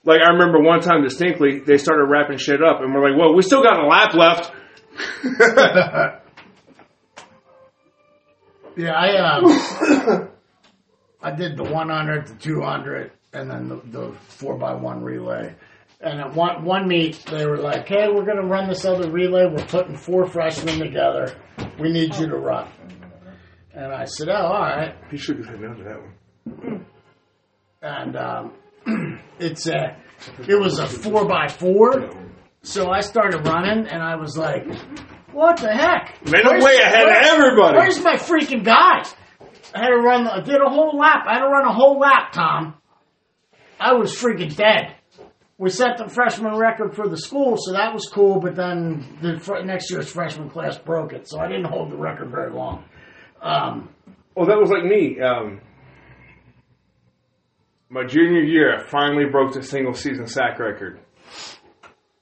[0.04, 3.34] Like I remember one time distinctly, they started wrapping shit up, and we're like, "Well,
[3.34, 4.52] we still got a lap left."
[8.78, 10.30] Yeah, I um,
[11.22, 15.56] I did the 100, the 200, and then the, the four by one relay.
[16.02, 19.10] And at one one meet, they were like, "Hey, we're going to run this other
[19.10, 19.46] relay.
[19.46, 21.36] We're putting four freshmen together.
[21.80, 22.68] We need you to run."
[23.74, 26.86] And I said, "Oh, all right." He should have said no to that one.
[27.82, 28.54] And um,
[29.40, 29.98] it's a,
[30.48, 32.10] it was a four by four.
[32.64, 34.66] So I started running, and I was like,
[35.32, 37.78] "What the heck?" Man, I'm way ahead of everybody.
[37.78, 39.04] Where's my freaking guy?
[39.74, 40.28] I had to run.
[40.28, 41.26] I did a whole lap.
[41.28, 42.76] I had to run a whole lap, Tom.
[43.80, 44.96] I was freaking dead.
[45.58, 48.40] We set the freshman record for the school, so that was cool.
[48.42, 51.98] But then the fr- next year's freshman class broke it, so I didn't hold the
[51.98, 52.84] record very long.
[53.42, 53.90] Um,
[54.36, 55.20] Well, that was like me.
[55.22, 55.62] Um,
[57.90, 61.00] my junior year, I finally broke the single season sack record.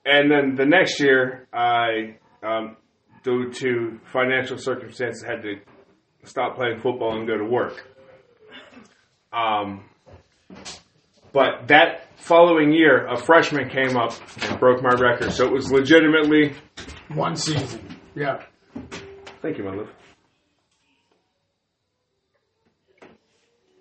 [0.05, 2.77] And then the next year, I, um,
[3.23, 5.55] due to financial circumstances, had to
[6.25, 7.87] stop playing football and go to work.
[9.31, 9.85] Um,
[11.33, 15.33] but that following year, a freshman came up and broke my record.
[15.33, 16.53] So it was legitimately.
[17.13, 17.97] one season.
[18.15, 18.41] Yeah.
[19.41, 19.89] Thank you, my love.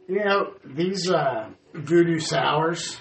[0.09, 2.99] You know, these uh, voodoo sours,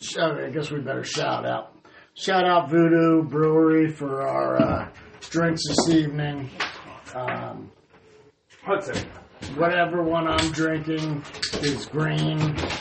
[0.00, 1.76] sh- I guess we better shout out.
[2.14, 4.88] shout out Voodoo Brewery for our uh,
[5.30, 6.50] drinks this evening.
[7.14, 7.70] Um,
[8.64, 9.06] Hudson.
[9.56, 11.22] Whatever one I'm drinking
[11.62, 12.38] is green.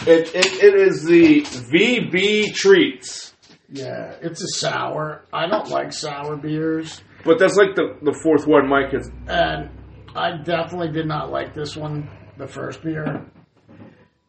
[0.08, 3.34] It, it, it is the VB Treats.
[3.70, 5.26] Yeah, it's a sour.
[5.34, 9.10] I don't like sour beers, But that's like the, the fourth one Mike has.
[9.28, 9.70] and
[10.16, 13.26] I definitely did not like this one, the first beer.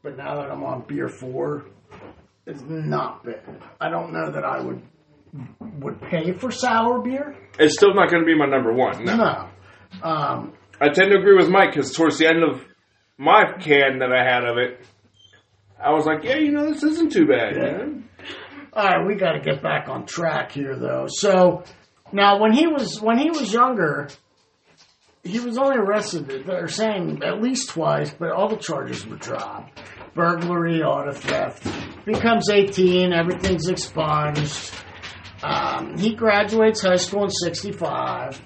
[0.02, 1.66] But now that I'm on beer four,
[2.46, 3.42] it's not bad.
[3.80, 4.82] I don't know that I would
[5.80, 7.36] would pay for sour beer.
[7.58, 9.04] It's still not going to be my number one.
[9.04, 9.16] No.
[9.16, 9.48] No.
[10.02, 12.62] Um, I tend to agree with Mike because towards the end of
[13.18, 14.80] my can that I had of it,
[15.82, 17.56] I was like, yeah, you know, this isn't too bad.
[17.56, 18.02] know?
[18.72, 21.06] All right, we got to get back on track here, though.
[21.08, 21.64] So
[22.12, 24.08] now, when he was when he was younger,
[25.22, 26.44] he was only arrested.
[26.46, 29.80] They're saying at least twice, but all the charges were dropped:
[30.14, 31.66] burglary, auto theft.
[32.04, 34.72] Becomes eighteen, everything's expunged.
[35.42, 38.40] Um, he graduates high school in '65.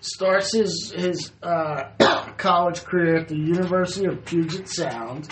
[0.00, 1.90] Starts his his uh,
[2.36, 5.28] college career at the University of Puget Sound,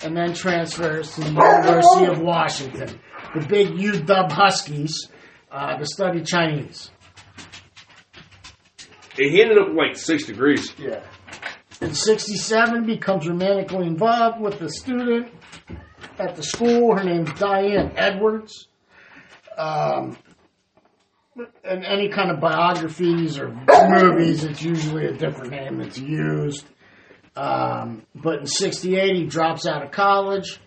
[0.00, 3.00] and then transfers to the University of Washington
[3.34, 5.08] the big UW Huskies
[5.50, 6.90] uh, to study Chinese.
[9.16, 10.72] He ended up like six degrees.
[10.78, 11.02] Yeah.
[11.80, 15.32] In 67, becomes romantically involved with a student
[16.18, 16.96] at the school.
[16.96, 18.68] Her name's Diane Edwards.
[19.56, 20.16] Um,
[21.64, 23.48] and any kind of biographies or
[23.88, 26.64] movies, it's usually a different name that's used.
[27.36, 30.58] Um, but in 68, he drops out of college,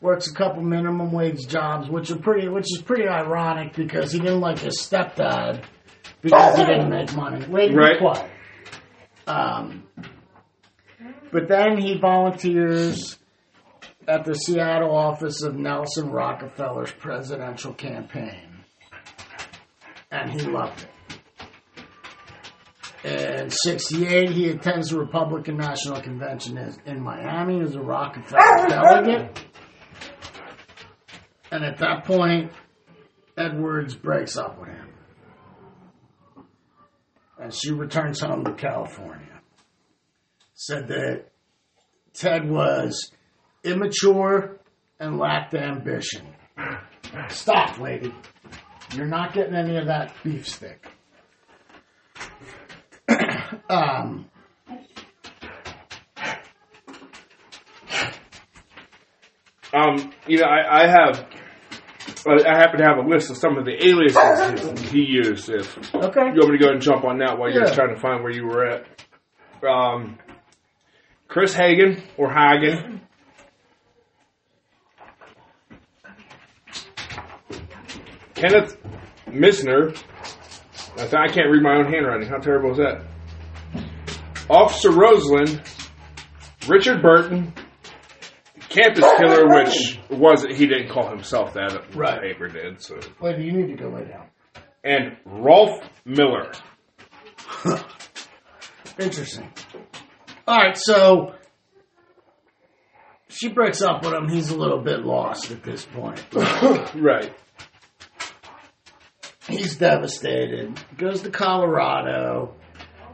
[0.00, 4.18] works a couple minimum wage jobs, which are pretty, which is pretty ironic because he
[4.18, 5.64] didn't like his stepdad
[6.22, 7.44] because he didn't make money.
[7.46, 7.98] Be Right.
[7.98, 8.28] quiet.
[9.28, 9.84] Um,
[11.32, 13.18] but then he volunteers
[14.08, 18.45] at the Seattle office of Nelson Rockefeller's presidential campaign.
[20.22, 20.54] And he mm-hmm.
[20.54, 20.90] loved it.
[23.04, 29.44] In 68, he attends the Republican National Convention in- in Miami as a Rockefeller delegate.
[31.52, 32.50] And at that point,
[33.36, 34.88] Edwards breaks up with him.
[37.38, 39.40] And she returns home to California.
[40.54, 41.26] Said that
[42.14, 43.12] Ted was
[43.62, 44.58] immature
[44.98, 46.26] and lacked ambition.
[47.28, 48.12] Stop, lady.
[48.94, 50.86] You're not getting any of that beef stick.
[53.68, 54.26] um,
[59.76, 61.26] Um, you know, I, I have.
[62.26, 65.48] I I happen to have a list of some of the aliases he used.
[65.50, 66.20] If okay.
[66.20, 68.22] you want me to go ahead and jump on that while you're trying to find
[68.22, 68.86] where you were at.
[69.68, 70.18] Um,
[71.28, 73.00] Chris Hagen or Hagen.
[78.36, 78.76] Kenneth
[79.26, 79.96] Misner.
[80.98, 82.28] I, I can't read my own handwriting.
[82.28, 83.04] How terrible is that?
[84.48, 85.62] Officer Roseland.
[86.68, 87.52] Richard Burton.
[88.68, 91.70] Campus Killer, which wasn't, he didn't call himself that.
[91.70, 92.82] The paper did.
[92.82, 92.98] So.
[93.20, 94.26] Lady, you need to go lay down.
[94.84, 96.52] And Rolf Miller.
[98.98, 99.50] Interesting.
[100.46, 101.34] All right, so
[103.28, 104.28] she breaks up with him.
[104.28, 106.24] He's a little bit lost at this point.
[106.94, 107.34] Right.
[109.56, 110.78] He's devastated.
[110.98, 112.54] Goes to Colorado,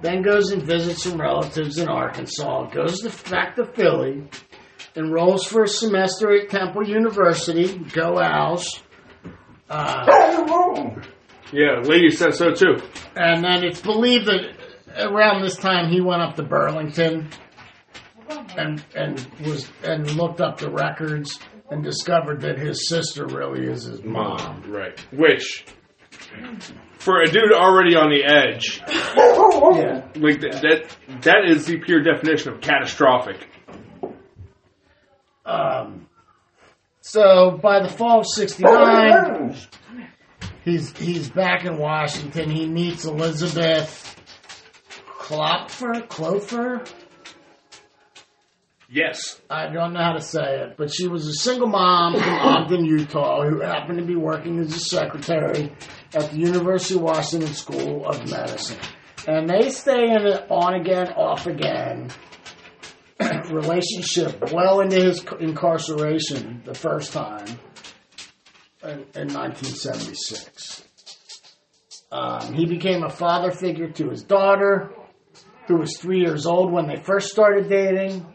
[0.01, 2.71] then goes and visits some relatives in Arkansas.
[2.71, 4.25] Goes to, back to Philly,
[4.97, 7.79] enrolls for a semester at Temple University.
[7.79, 8.83] Go Owls.
[9.71, 10.97] Uh,
[11.53, 12.77] Yeah, lady said so too.
[13.17, 14.53] and then it's believed that
[14.99, 17.29] around this time he went up to Burlington
[18.57, 21.39] and and was and looked up the records
[21.71, 24.63] and discovered that his sister really is his mom.
[24.67, 24.99] Right.
[25.13, 25.65] Which,
[26.99, 30.03] for a dude already on the edge, Yeah.
[30.17, 33.49] like that, that, that is the pure definition of catastrophic.
[35.45, 36.07] Um,
[37.01, 39.57] so by the fall of '69,
[40.65, 42.49] he's he's back in Washington.
[42.49, 44.17] He meets Elizabeth
[45.19, 46.09] Kloepfer.
[46.09, 46.85] Clofer.
[48.89, 49.41] Yes.
[49.49, 52.85] I don't know how to say it, but she was a single mom from Ogden,
[52.85, 55.73] Utah, who happened to be working as a secretary
[56.15, 58.79] at the University of Washington School of Medicine.
[59.27, 62.11] And they stay in an on again, off again
[63.51, 67.47] relationship well into his incarceration the first time
[68.83, 70.85] in, in 1976.
[72.11, 74.93] Um, he became a father figure to his daughter,
[75.67, 78.27] who was three years old when they first started dating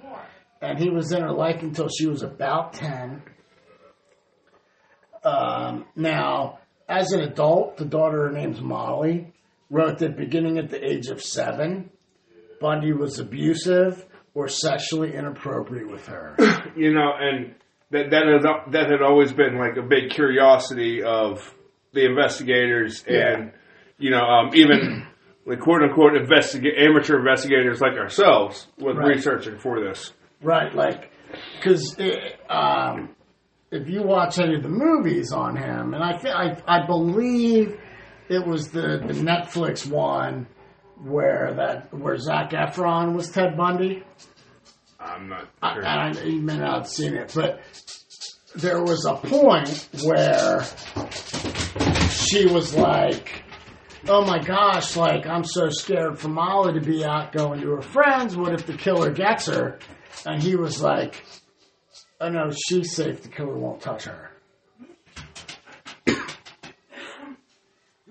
[0.62, 3.22] and he was in her life until she was about 10.
[5.24, 9.34] Um, now, as an adult, the daughter, her name's Molly,
[9.70, 11.90] wrote that beginning at the age of seven,
[12.62, 16.36] Bundy was abusive or sexually inappropriate with her.
[16.76, 17.56] you know, and
[17.92, 21.54] that that had that had always been like a big curiosity of
[21.94, 23.52] the investigators and
[23.98, 25.08] you know um, even
[25.46, 29.08] like quote unquote investiga- amateur investigators like ourselves with Right.
[29.16, 30.14] researching for this.
[30.42, 31.12] Right, like,
[31.58, 31.96] because
[32.50, 33.16] um,
[33.72, 36.12] if you watch any of the movies on him, and I,
[36.68, 37.80] I, I believe
[38.30, 40.48] it was the, the Netflix one
[41.04, 44.04] where that where Zac Efron was Ted Bundy.
[45.00, 45.86] I'm not I, sure.
[45.86, 47.62] and I, you may not have seen it, but
[48.56, 50.64] there was a point where
[52.10, 53.44] she was like,
[54.08, 57.82] "Oh my gosh, like I'm so scared for Molly to be out going to her
[57.82, 58.36] friends.
[58.36, 59.80] What if the killer gets her?"
[60.26, 61.24] And he was like,
[62.20, 63.22] "Oh no, she's safe.
[63.24, 64.32] The killer won't touch her."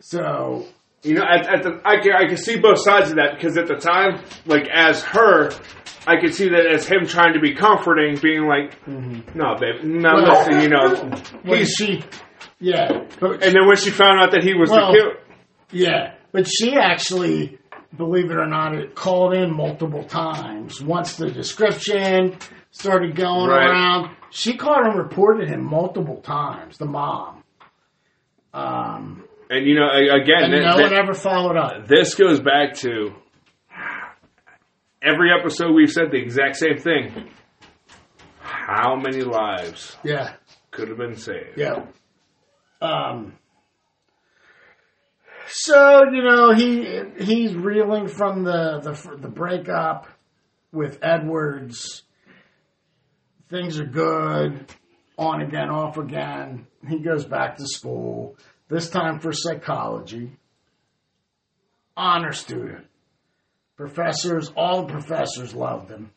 [0.00, 0.66] So
[1.02, 3.56] You know, at, at the I can I can see both sides of that because
[3.56, 5.50] at the time, like as her,
[6.06, 9.36] I could see that as him trying to be comforting, being like, mm-hmm.
[9.38, 10.94] "No, babe, no, Well- listen, you know."
[11.42, 12.04] when He's, she,
[12.60, 12.88] yeah,
[13.20, 15.14] and then when she found out that he was Well- the killer,
[15.72, 17.58] Yeah, but she actually,
[17.96, 20.80] believe it or not, it called in multiple times.
[20.80, 22.36] Once the description
[22.78, 23.68] started going Right.
[23.70, 26.76] around, she caught and reported him multiple times.
[26.78, 27.42] The mom,
[28.52, 31.86] um, and you know, again, and no one ever followed up.
[31.86, 33.14] this goes back to
[35.02, 37.30] every episode we've said the exact same thing.
[38.40, 40.34] How many lives Yeah,
[40.70, 41.56] could have been saved?
[41.56, 41.86] yeah.
[42.82, 43.34] Um.
[45.48, 50.08] So you know he he's reeling from the the the breakup
[50.72, 52.02] with Edwards.
[53.48, 54.66] Things are good,
[55.16, 56.66] on again, off again.
[56.88, 58.36] He goes back to school.
[58.68, 60.36] This time for psychology.
[61.96, 62.86] Honor student.
[63.76, 66.10] Professors, all the professors loved him.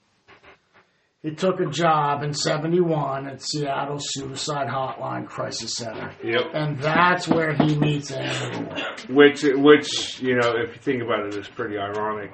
[1.22, 6.16] He took a job in 71 at Seattle Suicide Hotline Crisis Center.
[6.24, 6.42] Yep.
[6.54, 8.84] And that's where he meets Ann Rule.
[9.10, 12.32] Which, which you know, if you think about it, is pretty ironic.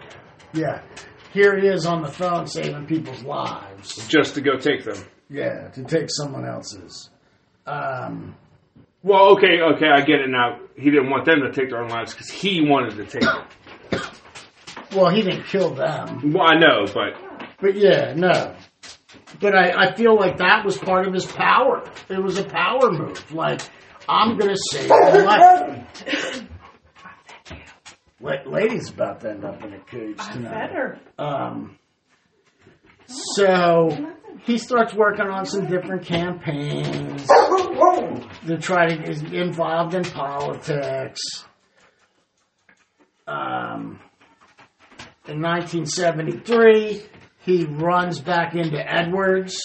[0.54, 0.84] Yeah.
[1.36, 4.08] Here he is on the phone saving people's lives.
[4.08, 4.96] Just to go take them.
[5.30, 7.10] Yeah, to take someone else's.
[7.68, 8.38] Um,
[9.04, 10.60] Well, okay, okay, I get it now.
[10.78, 14.02] He didn't want them to take their own lives because he wanted to take them.
[14.96, 16.32] well, he didn't kill them.
[16.32, 17.18] Well, I know, but
[17.60, 18.56] But yeah, no.
[19.42, 21.84] But I, I feel like that was part of his power.
[22.08, 23.34] It was a power move.
[23.34, 23.60] Like,
[24.08, 26.46] I'm going to save their life.
[28.22, 30.52] La- Lady's about to end up in a cage tonight.
[30.52, 31.00] Better.
[31.18, 31.78] Um,
[33.08, 34.14] so
[34.44, 41.22] he starts working on some different campaigns to try to get involved in politics.
[43.28, 44.00] Um,
[45.28, 47.02] in 1973,
[47.40, 49.56] he runs back into Edwards,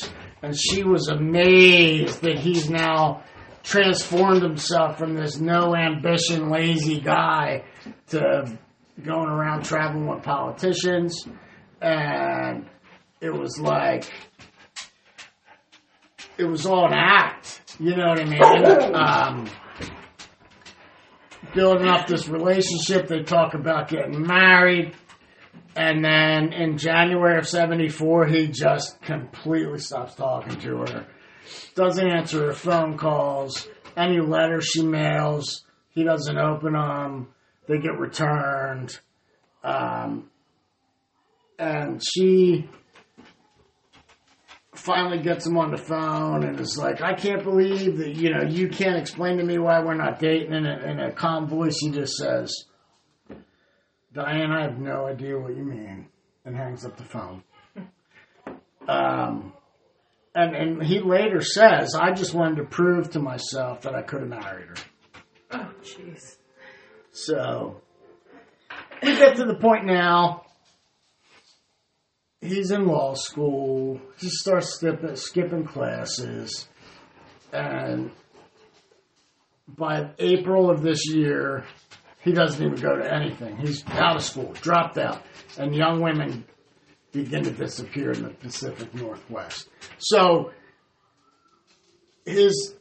[0.43, 3.23] and she was amazed that he's now
[3.63, 7.63] transformed himself from this no ambition, lazy guy
[8.11, 8.59] to
[9.03, 11.27] going around traveling with politicians.
[11.81, 12.67] And
[13.21, 14.11] it was like,
[16.39, 17.63] it was all an act.
[17.79, 18.95] You know what I mean?
[18.95, 19.51] Um,
[21.55, 24.95] building up this relationship, they talk about getting married.
[25.77, 31.07] And then in January of 74, he just completely stops talking to her.
[31.75, 33.69] Doesn't answer her phone calls.
[33.97, 37.29] Any letters she mails, he doesn't open them.
[37.71, 38.99] They get returned.
[39.63, 40.29] Um,
[41.57, 42.69] and she
[44.75, 48.43] finally gets him on the phone and is like, I can't believe that, you know,
[48.43, 50.53] you can't explain to me why we're not dating.
[50.53, 52.53] In a, in a calm voice, he just says,
[54.13, 56.09] Diane, I have no idea what you mean,
[56.45, 57.45] and hangs up the phone.
[58.89, 59.53] Um,
[60.35, 64.23] and and he later says, I just wanted to prove to myself that I could
[64.23, 64.75] have married her.
[65.53, 66.40] Oh, jeez.
[67.13, 67.81] So
[69.03, 70.45] we get to the point now.
[72.41, 74.01] He's in law school.
[74.19, 76.69] He starts skipping, skipping classes,
[77.53, 78.11] and
[79.69, 81.65] by April of this year,
[82.23, 83.57] he doesn't even go to anything.
[83.59, 85.23] He's out of school, dropped out,
[85.59, 86.45] and young women
[87.13, 89.69] begin to disappear in the Pacific Northwest.
[89.99, 90.53] So
[92.25, 92.75] his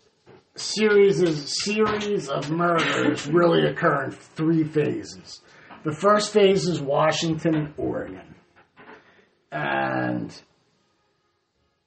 [0.60, 5.42] series is series of murders really occur in three phases.
[5.84, 8.36] The first phase is Washington and Oregon,
[9.52, 10.42] and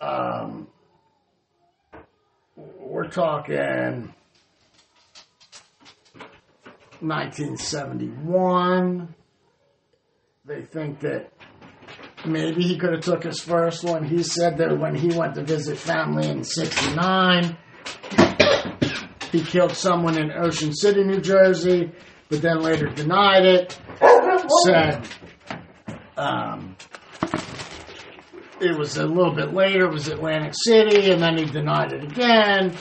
[0.00, 0.68] um,
[2.56, 4.14] we're talking
[7.00, 9.14] 1971.
[10.44, 11.30] They think that
[12.24, 14.04] maybe he could have took his first one.
[14.04, 17.56] He said that when he went to visit family in 69,
[19.32, 21.90] he killed someone in Ocean City, New Jersey,
[22.28, 23.78] but then later denied it.
[24.66, 25.06] Said
[26.16, 26.76] um,
[28.60, 32.04] it was a little bit later, it was Atlantic City, and then he denied it
[32.04, 32.76] again.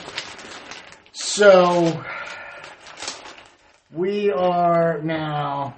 [1.12, 2.02] So
[3.90, 5.76] we are now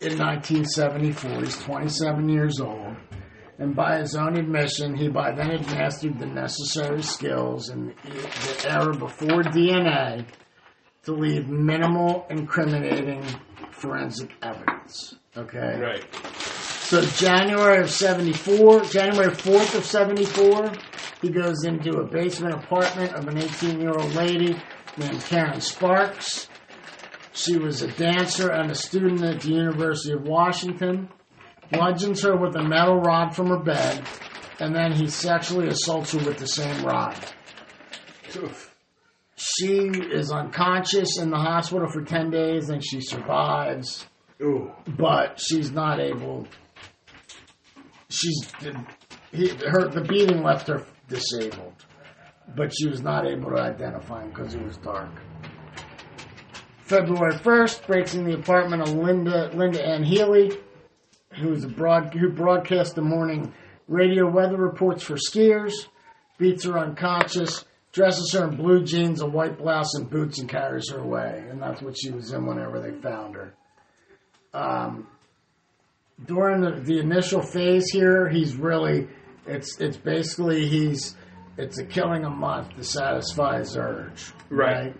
[0.00, 1.42] in 1974.
[1.42, 2.96] He's 27 years old.
[3.58, 8.66] And by his own admission, he by then had mastered the necessary skills in the
[8.68, 10.26] era before DNA
[11.04, 13.24] to leave minimal incriminating
[13.70, 15.14] forensic evidence.
[15.36, 15.80] Okay?
[15.80, 16.04] Right.
[16.86, 20.72] So January of '74, January 4th of '74,
[21.22, 24.56] he goes into a basement apartment of an 18-year-old lady
[24.96, 26.48] named Karen Sparks.
[27.32, 31.08] She was a dancer and a student at the University of Washington.
[31.72, 34.04] Bludgeons her with a metal rod from her bed,
[34.60, 37.16] and then he sexually assaults her with the same rod.
[39.36, 44.06] She is unconscious in the hospital for 10 days and she survives
[44.42, 44.70] Ooh.
[44.98, 46.46] but she's not able.
[48.08, 48.50] She's
[49.32, 51.84] he, her the beating left her disabled,
[52.54, 55.10] but she was not able to identify him because it was dark.
[56.84, 60.52] February first, breaks in the apartment of Linda Linda Ann Healy,
[61.36, 63.52] who is a broad who broadcast the morning
[63.88, 65.72] radio weather reports for skiers,
[66.38, 70.90] beats her unconscious, dresses her in blue jeans, a white blouse, and boots, and carries
[70.90, 71.44] her away.
[71.48, 73.54] And that's what she was in whenever they found her
[74.56, 75.06] um,
[76.24, 79.08] during the, the initial phase here, he's really
[79.46, 81.14] it's it's basically he's
[81.56, 84.32] it's a killing a month to satisfy his urge.
[84.48, 84.94] Right.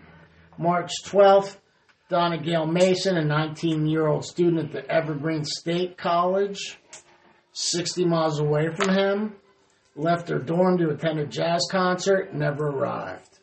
[0.59, 1.61] March twelfth,
[2.09, 6.79] Donna Gail Manson, a 19 year old student at the Evergreen State College,
[7.53, 9.35] 60 miles away from him,
[9.97, 13.41] left her dorm to attend a jazz concert, never arrived.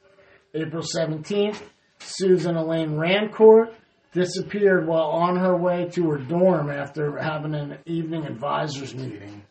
[0.53, 1.61] April 17th,
[1.99, 3.73] Susan Elaine Rancourt
[4.13, 9.43] disappeared while on her way to her dorm after having an evening advisors meeting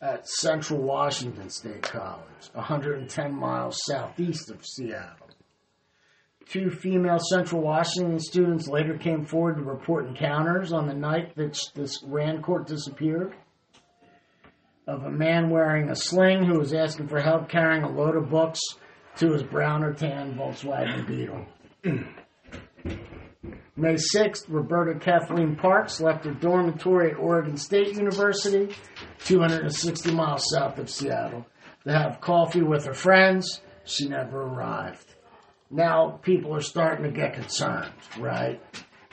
[0.00, 5.23] at Central Washington State College, 110 miles southeast of Seattle.
[6.48, 11.58] Two female Central Washington students later came forward to report encounters on the night that
[11.74, 13.34] this Rancourt disappeared
[14.86, 18.28] of a man wearing a sling who was asking for help carrying a load of
[18.28, 18.60] books
[19.16, 21.46] to his brown or tan Volkswagen Beetle.
[23.76, 28.74] May 6th, Roberta Kathleen Parks left her dormitory at Oregon State University,
[29.24, 31.44] 260 miles south of Seattle,
[31.84, 33.60] to have coffee with her friends.
[33.84, 35.13] She never arrived.
[35.70, 38.60] Now people are starting to get concerned, right?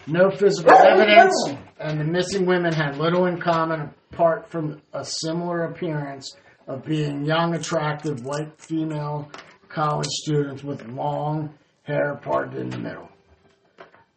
[0.07, 1.33] No physical evidence,
[1.79, 6.35] and the missing women had little in common apart from a similar appearance
[6.67, 9.29] of being young, attractive, white female
[9.69, 13.09] college students with long hair parted in the middle.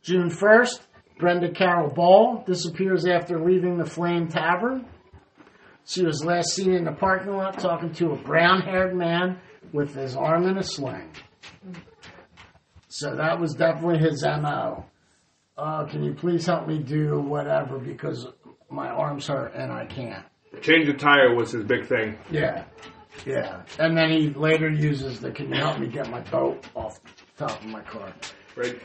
[0.03, 0.81] June 1st,
[1.19, 4.87] Brenda Carol Ball disappears after leaving the Flame Tavern.
[5.87, 9.39] She was last seen in the parking lot talking to a brown haired man
[9.73, 11.11] with his arm in a sling.
[12.95, 14.85] So that was definitely his MO.
[15.59, 18.29] Uh, can you please help me do whatever because
[18.71, 20.25] my arms hurt and I can't?
[20.63, 22.17] Change the tire was his big thing.
[22.31, 22.63] Yeah.
[23.27, 23.63] Yeah.
[23.81, 27.47] And then he later uses the can you help me get my boat off the
[27.49, 28.13] top of my car?
[28.55, 28.81] Right.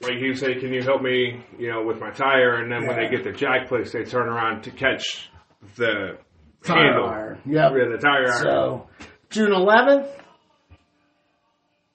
[0.00, 2.54] Like he would say, can you help me, you know, with my tire?
[2.62, 5.30] And then when they get the jack place, they turn around to catch
[5.76, 6.16] the
[6.64, 7.06] Tire handle.
[7.06, 7.38] iron.
[7.44, 7.72] Yep.
[7.76, 8.42] Yeah, the tire iron.
[8.42, 8.88] So,
[9.28, 10.08] June 11th.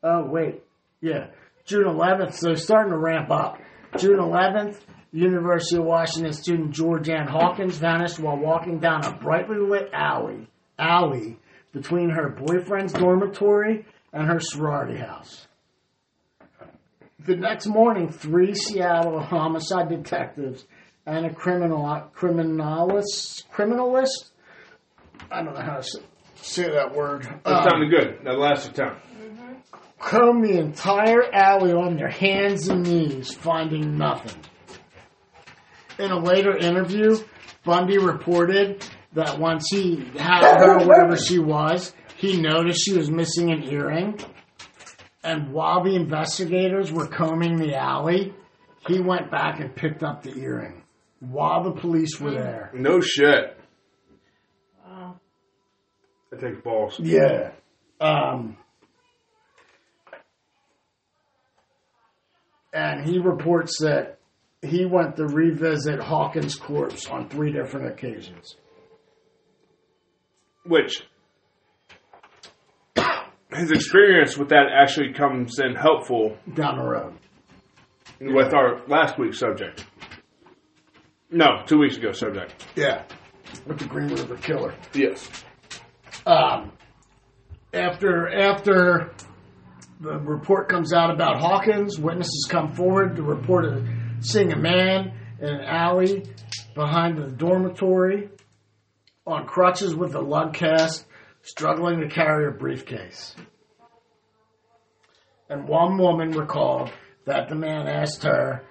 [0.03, 0.61] Oh, wait.
[1.01, 1.27] Yeah.
[1.67, 2.33] June 11th.
[2.33, 3.59] So, starting to ramp up.
[3.97, 4.79] June 11th,
[5.11, 10.47] University of Washington student Georgann Hawkins vanished while walking down a brightly lit alley,
[10.79, 11.37] alley
[11.73, 15.47] between her boyfriend's dormitory and her sorority house.
[17.25, 20.65] The next morning, three Seattle homicide detectives
[21.05, 21.83] and a criminal
[22.15, 24.31] criminalist criminalist
[25.31, 25.95] I don't know how to s-
[26.47, 27.23] say that word.
[27.23, 28.19] that Um, sounded good.
[28.25, 28.97] That lasted time.
[29.99, 34.39] comb the entire alley on their hands and knees, finding nothing.
[35.99, 37.17] In a later interview,
[37.65, 43.51] Bundy reported that once he had her wherever she was, he noticed she was missing
[43.51, 44.19] an earring.
[45.23, 48.33] And while the investigators were combing the alley,
[48.87, 50.83] he went back and picked up the earring
[51.19, 52.71] while the police were there.
[52.75, 53.56] No shit.
[56.37, 56.41] Wow.
[56.41, 56.99] That takes balls.
[56.99, 57.51] Yeah.
[57.99, 58.57] Um,
[62.73, 64.19] and he reports that
[64.61, 68.55] he went to revisit Hawkins' corpse on three different occasions.
[70.65, 71.07] Which
[73.53, 77.13] his experience with that actually comes in helpful Down the road.
[78.19, 79.85] with our last week's subject.
[81.31, 82.65] No, two weeks ago subject.
[82.75, 83.03] Yeah.
[83.65, 84.73] With the Green River Killer.
[84.93, 85.29] Yes.
[86.27, 86.71] Um,
[87.73, 89.13] after after
[89.99, 93.81] the report comes out about Hawkins, witnesses come forward to report
[94.19, 96.25] seeing a man in an alley
[96.75, 98.29] behind the dormitory
[99.25, 101.05] on crutches with a lug cast,
[101.41, 103.35] struggling to carry a briefcase.
[105.49, 106.91] And one woman recalled
[107.25, 108.63] that the man asked her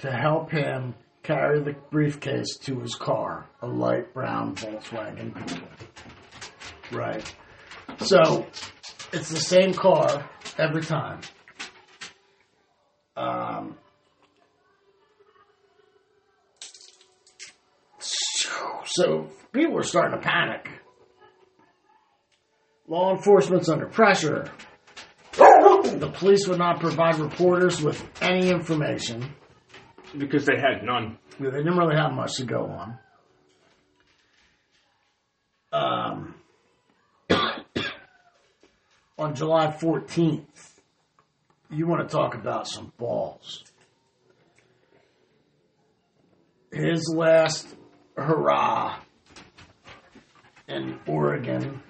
[0.00, 5.34] to help him carry the briefcase to his car, a light brown Volkswagen.
[6.92, 7.34] Right.
[7.98, 8.46] So
[9.12, 11.20] it's the same car every time.
[13.16, 13.76] Um,
[18.84, 20.68] so people are starting to panic.
[22.86, 24.50] Law enforcement's under pressure.
[25.32, 29.34] The police would not provide reporters with any information.
[30.16, 31.18] Because they had none.
[31.38, 32.98] They didn't really have much to go on.
[35.70, 36.34] Um,
[39.18, 40.44] on July 14th,
[41.70, 43.64] you want to talk about some balls.
[46.72, 47.66] His last
[48.16, 49.00] hurrah
[50.68, 51.82] in Oregon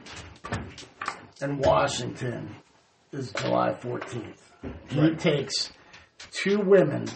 [1.41, 2.57] and Washington
[3.13, 4.41] is July 14th.
[4.89, 5.71] He takes
[6.33, 7.07] two women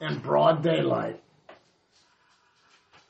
[0.00, 1.22] in broad daylight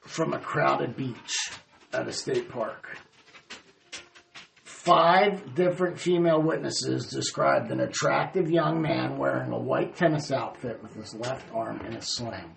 [0.02, 1.50] from a crowded beach
[1.92, 2.98] at a state park.
[4.84, 10.92] Five different female witnesses described an attractive young man wearing a white tennis outfit with
[10.92, 12.54] his left arm in a sling.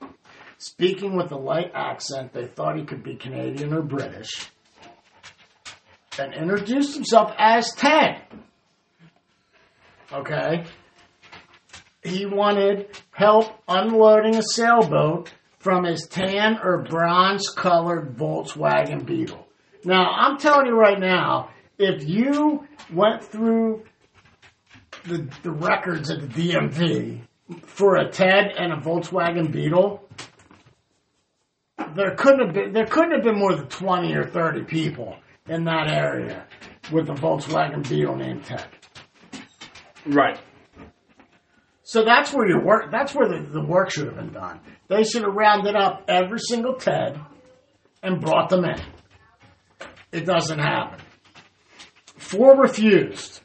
[0.58, 4.52] Speaking with a light accent, they thought he could be Canadian or British,
[6.20, 8.22] and introduced himself as Ted.
[10.12, 10.66] Okay?
[12.04, 19.48] He wanted help unloading a sailboat from his tan or bronze colored Volkswagen Beetle.
[19.86, 23.84] Now, I'm telling you right now, if you went through
[25.06, 27.22] the, the records at the DMV
[27.64, 30.04] for a TED and a Volkswagen Beetle,
[31.96, 35.16] there couldn't have been there couldn't have been more than twenty or thirty people
[35.48, 36.46] in that area
[36.92, 38.68] with a Volkswagen Beetle named Ted.
[40.06, 40.40] Right.
[41.84, 42.92] So that's where your work.
[42.92, 44.60] That's where the, the work should have been done.
[44.90, 47.20] They should have rounded up every single Ted
[48.04, 48.82] and brought them in.
[50.12, 51.00] It doesn't happen.
[52.28, 53.40] Four refused.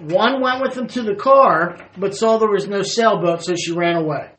[0.00, 3.70] One went with them to the car, but saw there was no sailboat, so she
[3.70, 4.30] ran away.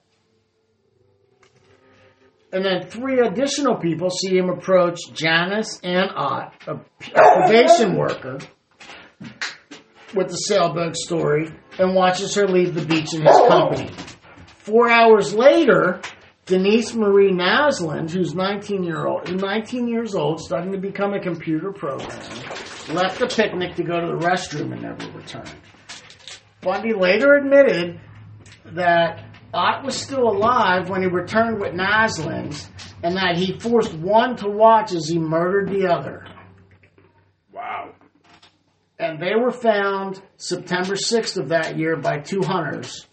[2.51, 6.80] And then three additional people see him approach Janice Anne Ott, a,
[7.13, 8.39] probation worker,
[10.13, 13.91] with the sailboat story, and watches her leave the beach in his company.
[14.57, 16.01] Four hours later,
[16.49, 21.71] Denise Marie Naslund, who's 19 year old, 19 years old, starting to become a computer
[21.71, 22.11] programmer,
[22.91, 25.53] left the picnic to go to the restroom and never returned.
[26.61, 28.01] Bundy later admitted
[28.65, 29.23] that
[29.53, 32.67] Ott was still alive when he returned with Naslund,
[33.03, 36.25] and that he forced one to watch as he murdered the other.
[37.53, 37.93] Wow.
[38.97, 43.05] And they were found September 6th of that year by two hunters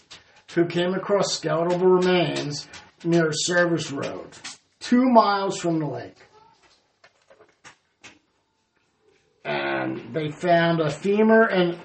[0.55, 2.67] who came across skeletal remains
[3.07, 4.29] near Service Road,
[4.81, 6.17] two miles from the lake.
[9.45, 11.79] And they found a femur and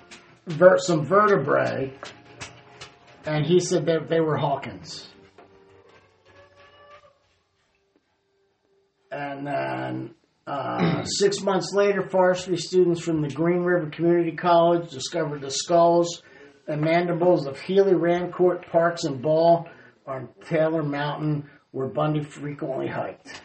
[0.47, 1.93] ver- some vertebrae,
[3.25, 5.07] and he said that they were Hawkins.
[9.11, 10.15] And then
[10.47, 16.23] uh, six months later, forestry students from the Green River Community College discovered the skulls
[16.67, 19.67] and mandibles of Healy Rancourt Parks and Ball
[20.07, 23.41] on Taylor Mountain, where Bundy frequently hiked.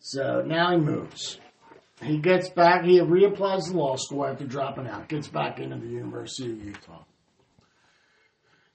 [0.00, 1.38] So now he moves.
[2.02, 5.88] He gets back, he reapplies to law school after dropping out, gets back into the
[5.88, 7.02] University of Utah.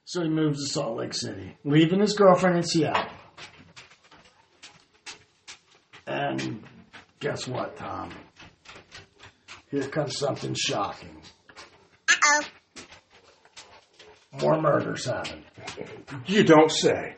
[0.04, 3.10] So he moves to Salt Lake City, leaving his girlfriend in Seattle.
[6.06, 6.62] And
[7.18, 8.12] guess what, Tom?
[9.70, 11.22] Here comes something shocking.
[14.40, 15.44] More murders happen.
[16.26, 17.16] You don't say.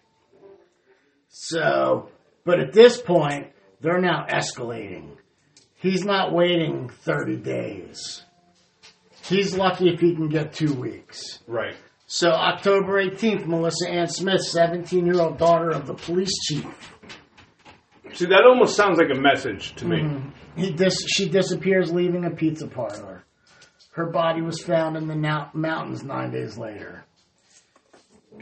[1.29, 2.11] So,
[2.45, 3.49] but at this point,
[3.81, 5.17] they're now escalating.
[5.75, 8.25] He's not waiting 30 days.
[9.25, 11.41] He's lucky if he can get two weeks.
[11.47, 11.77] Right.
[12.07, 16.65] So October 18th, Melissa Ann Smith, 17-year-old daughter of the police chief.
[18.13, 19.99] See, that almost sounds like a message to me.
[19.99, 20.61] Mm-hmm.
[20.61, 23.16] He dis- she disappears leaving a pizza parlor.
[23.97, 25.17] Her body was found in the
[25.55, 27.07] mountains nine days later.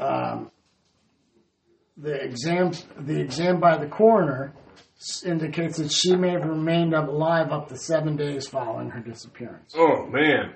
[0.01, 0.51] Um,
[1.97, 4.53] the exam, the exam by the coroner
[5.25, 9.73] indicates that she may have remained alive up to seven days following her disappearance.
[9.77, 10.55] Oh man.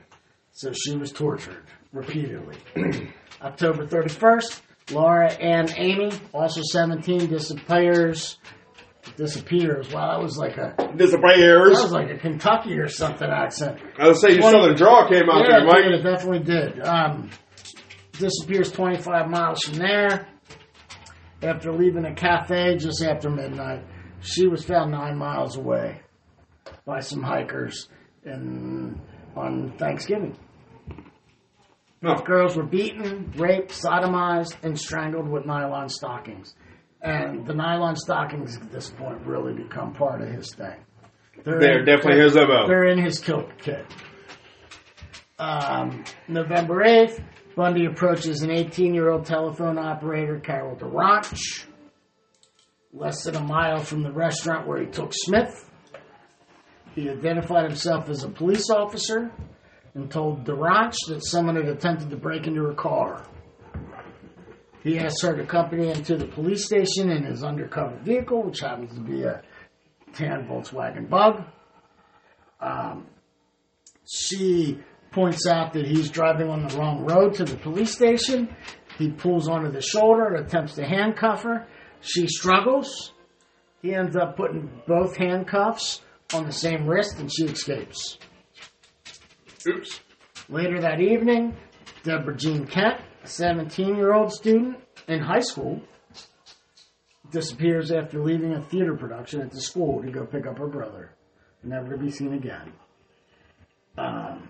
[0.50, 2.56] So she was tortured repeatedly.
[3.40, 8.38] October 31st, Laura Ann Aime, also 17, disappears.
[9.16, 9.92] Disappears.
[9.92, 11.76] Wow, that was like a disappears.
[11.76, 13.80] that was like a Kentucky or something accent.
[13.98, 15.84] I was say your southern draw came out yeah, there, Mike.
[15.86, 16.80] it definitely did.
[16.80, 17.30] Um,
[18.12, 20.28] disappears 25 miles from there.
[21.42, 23.84] After leaving a cafe just after midnight,
[24.20, 26.00] she was found nine miles away
[26.84, 27.88] by some hikers
[28.24, 29.00] in,
[29.36, 30.36] on Thanksgiving.
[32.00, 32.14] No.
[32.16, 36.54] Girls were beaten, raped, sodomized, and strangled with nylon stockings.
[37.02, 40.76] And the nylon stockings at this point really become part of his thing.
[41.44, 42.66] They're definitely his MO.
[42.66, 43.86] They're in his kill kit.
[45.38, 47.22] Um, November 8th,
[47.54, 51.66] Bundy approaches an 18 year old telephone operator, Carol DaRonch,
[52.92, 55.70] less than a mile from the restaurant where he took Smith.
[56.94, 59.30] He identified himself as a police officer
[59.94, 63.24] and told DaRonch that someone had attempted to break into her car.
[64.82, 68.60] He asked her to accompany him to the police station in his undercover vehicle, which
[68.60, 69.42] happens to be a
[70.14, 71.42] tan Volkswagen Bug.
[72.60, 73.06] Um,
[74.08, 74.78] she
[75.10, 78.54] points out that he's driving on the wrong road to the police station.
[78.98, 81.66] He pulls onto the shoulder and attempts to handcuff her.
[82.00, 83.12] She struggles.
[83.82, 86.02] He ends up putting both handcuffs
[86.34, 88.18] on the same wrist and she escapes.
[89.66, 90.00] Oops.
[90.48, 91.56] Later that evening,
[92.02, 95.80] Deborah Jean Kent, 17 year old student in high school,
[97.30, 101.14] disappears after leaving a theater production at the school to go pick up her brother,
[101.62, 102.72] never to be seen again.
[103.96, 104.48] Um,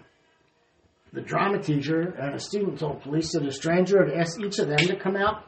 [1.13, 4.69] the drama teacher and a student told police that a stranger had asked each of
[4.69, 5.45] them to come out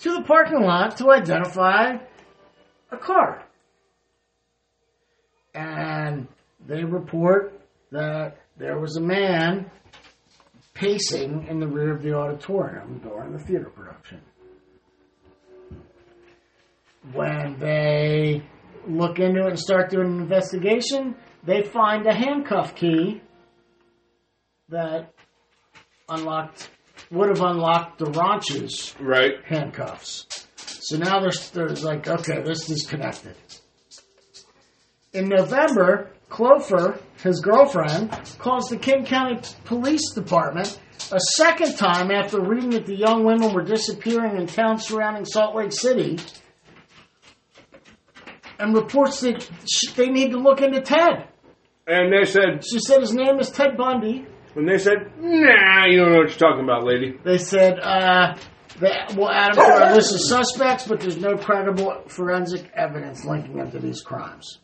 [0.00, 1.96] to the parking lot to identify
[2.90, 3.44] a car.
[5.54, 6.28] And
[6.66, 7.60] they report
[7.92, 9.70] that there was a man
[10.76, 14.20] pacing in the rear of the auditorium during the theater production.
[17.12, 18.42] When they
[18.86, 23.22] look into it and start doing an investigation, they find a handcuff key
[24.68, 25.12] that
[26.08, 26.70] unlocked
[27.10, 29.34] would have unlocked DaRonch's Right.
[29.44, 30.46] handcuffs.
[30.56, 33.34] So now there's there's like okay, this is connected.
[35.12, 40.78] In November, Clover, his girlfriend, calls the King County Police Department
[41.12, 45.54] a second time after reading that the young women were disappearing in towns surrounding Salt
[45.54, 46.18] Lake City
[48.58, 51.28] and reports that sh- they need to look into Ted.
[51.86, 54.26] And they said, She said his name is Ted Bundy.
[54.56, 57.18] And they said, nah, you don't know what you're talking about, lady.
[57.22, 58.36] They said, uh,
[58.80, 63.24] that we'll add him to our list of suspects, but there's no credible forensic evidence
[63.24, 64.58] linking him to these crimes.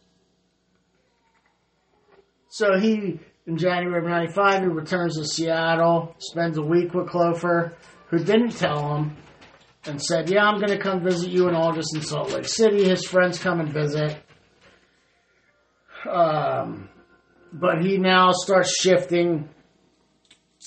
[2.53, 7.73] So he, in January of 95, he returns to Seattle, spends a week with Clover,
[8.11, 9.17] who didn't tell him,
[9.87, 12.85] and said, Yeah, I'm going to come visit you in August in Salt Lake City.
[12.85, 14.23] His friends come and visit.
[16.07, 16.91] Um,
[17.55, 19.49] but he now starts shifting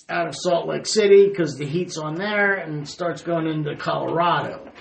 [0.09, 4.71] out of Salt Lake City because the heat's on there and starts going into Colorado.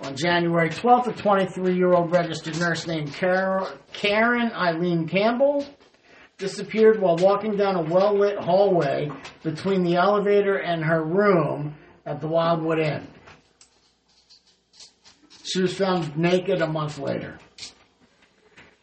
[0.00, 5.66] On January 12th, a 23 year old registered nurse named Caryn Eileen Campbell
[6.38, 9.10] disappeared while walking down a well lit hallway
[9.42, 11.74] between the elevator and her room
[12.04, 13.08] at the Wildwood Inn.
[15.44, 17.38] She was found naked a month later,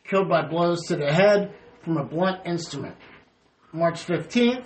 [0.03, 2.95] killed by blows to the head from a blunt instrument.
[3.71, 4.65] March 15th,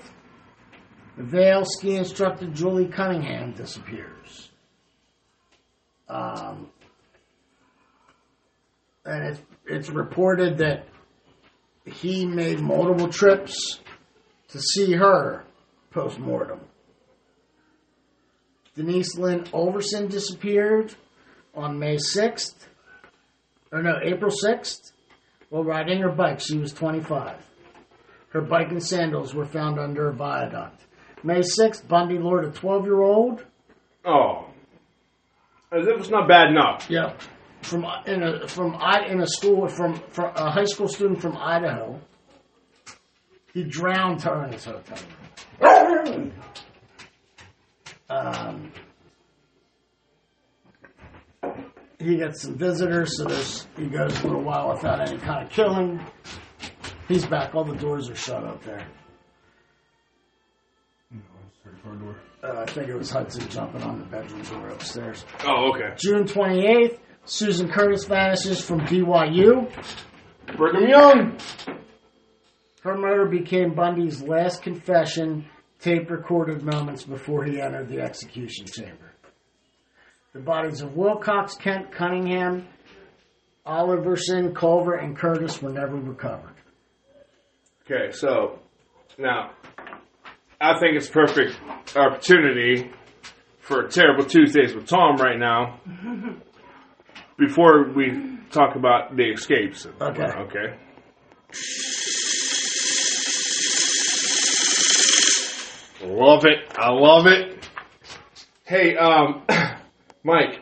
[1.17, 4.51] the Vail ski instructor Julie Cunningham disappears.
[6.07, 6.69] Um,
[9.03, 10.85] and it's, it's reported that
[11.87, 13.79] he made multiple trips
[14.49, 15.43] to see her
[15.91, 16.59] post mortem.
[18.75, 20.93] Denise Lynn Oliverson disappeared
[21.55, 22.55] on May 6th,
[23.71, 24.91] or no, April 6th,
[25.49, 26.39] while riding her bike.
[26.39, 27.37] She was 25.
[28.29, 30.85] Her bike and sandals were found under a viaduct.
[31.23, 33.45] May 6th, Bundy lured a 12 year old.
[34.05, 34.45] Oh.
[35.71, 36.87] As if it's not bad enough.
[36.89, 37.19] Yep.
[37.61, 41.37] From in a from I in a school from, from a high school student from
[41.37, 41.99] Idaho.
[43.53, 44.99] He drowned her in his hotel
[45.59, 46.33] room.
[48.09, 48.71] Um,
[51.99, 55.45] he gets some visitors, so there's he goes for a little while without any kind
[55.45, 55.99] of killing.
[57.07, 57.55] He's back.
[57.55, 58.85] All the doors are shut up there.
[62.43, 65.25] Uh, I think it was Hudson jumping on the bedroom door upstairs.
[65.45, 65.95] Oh, okay.
[65.97, 69.69] June 28th, Susan Curtis vanishes from BYU.
[70.55, 71.37] Brigham Young.
[72.83, 75.45] Her murder became Bundy's last confession,
[75.79, 79.11] tape recorded moments before he entered the execution chamber.
[80.31, 82.65] The bodies of Wilcox, Kent, Cunningham,
[83.65, 86.55] Oliverson, Culver, and Curtis were never recovered.
[87.83, 88.59] Okay, so
[89.17, 89.51] now
[90.61, 91.59] I think it's perfect
[91.93, 92.89] opportunity
[93.59, 95.81] for terrible Tuesdays with Tom right now.
[97.37, 99.85] Before we talk about the escapes.
[100.01, 100.23] Okay.
[100.23, 100.75] Okay.
[106.03, 106.59] Love it.
[106.75, 107.69] I love it.
[108.63, 109.43] Hey, um,
[110.23, 110.61] Mike,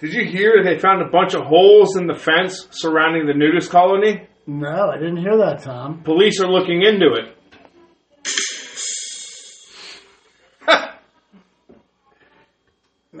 [0.00, 3.70] did you hear they found a bunch of holes in the fence surrounding the nudist
[3.70, 4.26] colony?
[4.46, 6.02] No, I didn't hear that, Tom.
[6.02, 7.36] Police are looking into it.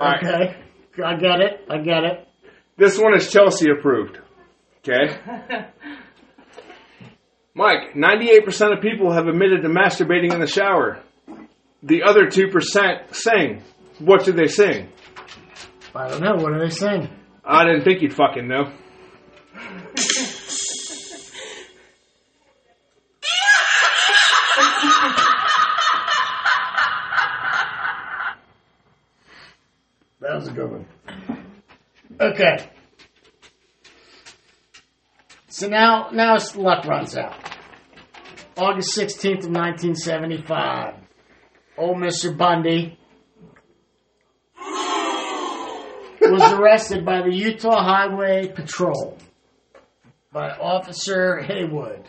[0.00, 0.24] right.
[0.24, 0.56] Okay.
[1.04, 1.64] I get it.
[1.70, 2.28] I get it.
[2.76, 4.18] This one is Chelsea approved.
[4.78, 5.16] Okay.
[7.54, 11.02] Mike, 98% of people have admitted to masturbating in the shower.
[11.82, 13.62] The other 2% sing.
[13.98, 14.90] What do they sing?
[15.94, 16.34] I don't know.
[16.34, 17.08] What are they saying?
[17.42, 18.72] I didn't think you'd fucking know.
[32.26, 32.68] Okay.
[35.46, 37.36] So now, now his luck runs out.
[38.56, 40.94] August 16th of 1975.
[41.78, 42.36] Old Mr.
[42.36, 42.98] Bundy
[46.20, 49.16] was arrested by the Utah Highway Patrol
[50.32, 52.08] by Officer Hayward.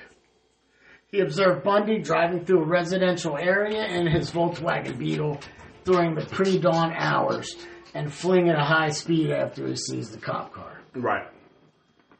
[1.11, 5.39] He observed Bundy driving through a residential area in his Volkswagen Beetle
[5.83, 7.55] during the pre-dawn hours
[7.93, 10.81] and fling at a high speed after he sees the cop car.
[10.95, 11.27] Right.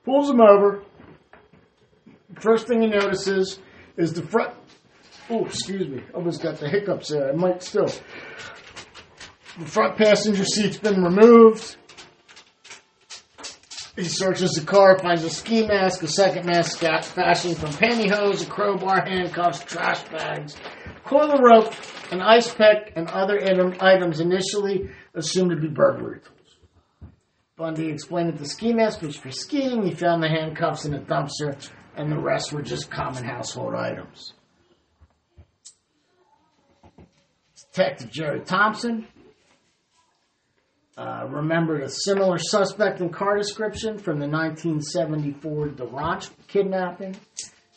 [0.06, 0.84] Pulls him over.
[2.40, 3.60] First thing he notices
[3.98, 4.54] is the front.
[5.30, 6.04] Oh, excuse me.
[6.14, 7.30] Almost got the hiccups there.
[7.30, 7.92] I might still.
[9.60, 11.76] The front passenger seat's been removed.
[13.98, 18.46] He searches the car, finds a ski mask, a second mask fashioned from pantyhose, a
[18.46, 20.56] crowbar, handcuffs, trash bags,
[21.04, 21.74] coil of rope,
[22.12, 27.12] an ice pick, and other item, items initially assumed to be burglary tools.
[27.58, 29.84] Bundy explained that the ski mask was for skiing.
[29.84, 31.58] He found the handcuffs in a dumpster,
[31.96, 34.34] and the rest were just common household items.
[37.74, 39.08] Detective Jerry Thompson
[40.98, 47.16] uh, remembered a similar suspect and car description from the 1974 DaRonch kidnapping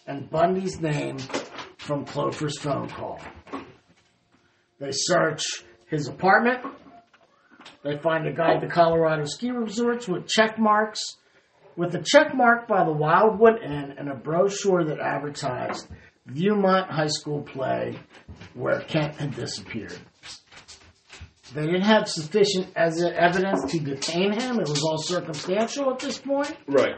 [0.06, 1.18] and Bundy's name
[1.78, 3.20] from Clover's phone call.
[4.78, 5.42] They search
[5.86, 6.64] his apartment.
[7.82, 11.00] They find a guide to Colorado ski resorts with check marks,
[11.76, 15.88] with a check mark by the Wildwood Inn and a brochure that advertised
[16.28, 17.98] Viewmont High School play
[18.54, 19.98] where Kent had disappeared.
[21.54, 24.60] They didn't have sufficient as evidence to detain him.
[24.60, 26.56] It was all circumstantial at this point.
[26.68, 26.94] Right.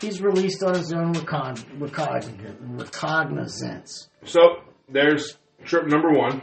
[0.00, 4.10] He's released on his own recon- recogn- recognizance.
[4.24, 4.56] So
[4.90, 6.42] there's trip number one.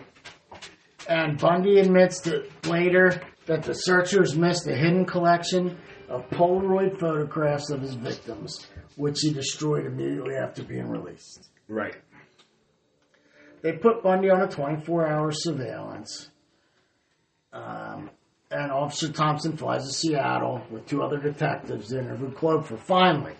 [1.07, 3.21] And Bundy admits that later
[3.51, 5.77] that the searchers missed a hidden collection
[6.07, 11.49] of Polaroid photographs of his victims, which he destroyed immediately after being released.
[11.67, 11.97] Right.
[13.61, 16.29] They put Bundy on a 24 hour surveillance.
[17.51, 18.09] Um,
[18.51, 22.77] and Officer Thompson flies to Seattle with two other detectives to interview Clover.
[22.77, 23.33] Finally,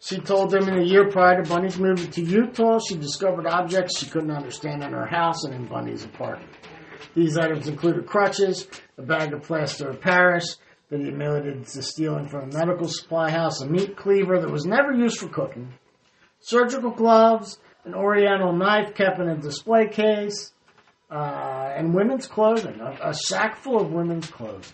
[0.00, 4.00] she told them in the year prior to Bundy's moving to Utah, she discovered objects
[4.00, 6.49] she couldn't understand in her house and in Bundy's apartment.
[7.14, 10.58] These items included crutches, a bag of plaster of Paris
[10.90, 14.64] that he admitted to stealing from a medical supply house, a meat cleaver that was
[14.64, 15.72] never used for cooking,
[16.40, 20.52] surgical gloves, an oriental knife kept in a display case,
[21.10, 24.72] uh, and women's clothing, a, a sack full of women's clothing.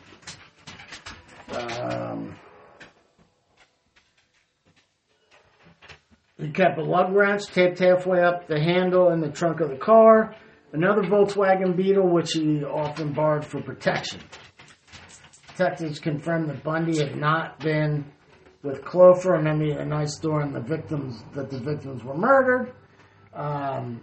[1.55, 2.37] Um,
[6.39, 9.77] he kept a lug wrench taped halfway up the handle in the trunk of the
[9.77, 10.35] car,
[10.77, 14.21] another Volkswagen Beetle, which he often borrowed for protection.
[15.49, 18.05] Detectives confirmed that Bundy had not been
[18.63, 22.75] with Clover on any of nights during the victims that the victims were murdered.
[23.33, 24.03] Um,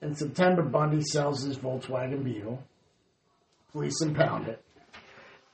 [0.00, 2.62] In September, Bundy sells his Volkswagen Beetle.
[3.72, 4.64] Police impound it.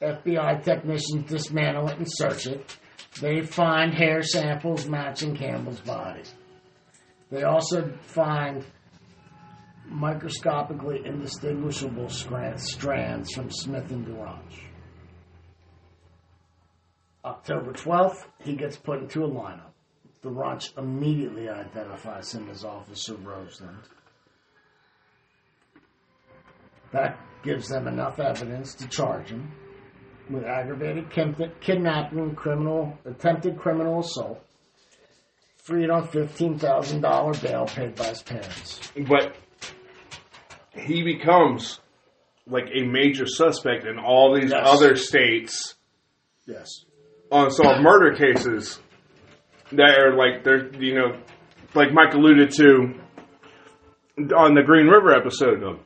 [0.00, 2.76] FBI technicians dismantle it and search it.
[3.20, 6.22] They find hair samples matching Campbell's body.
[7.30, 8.64] They also find
[9.86, 14.54] microscopically indistinguishable strands from Smith and Durance.
[17.24, 19.72] October 12th, he gets put into a lineup.
[20.22, 23.78] DaRonch immediately identifies him as Officer Roseland.
[26.92, 29.52] That gives them enough evidence to charge him
[30.30, 31.10] with aggravated
[31.60, 34.42] kidnapping criminal attempted criminal assault.
[35.56, 38.92] Freed on fifteen thousand dollar bail paid by his parents.
[39.08, 39.34] But
[40.74, 41.80] he becomes
[42.46, 44.62] like a major suspect in all these Yes.
[44.66, 45.74] other states
[46.46, 46.84] Yes.
[47.32, 48.80] unsolved murder cases
[49.72, 51.16] that are like they're you know
[51.74, 52.94] like Mike alluded to
[54.36, 55.80] on the Green River episode of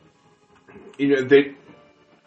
[0.98, 1.54] you know they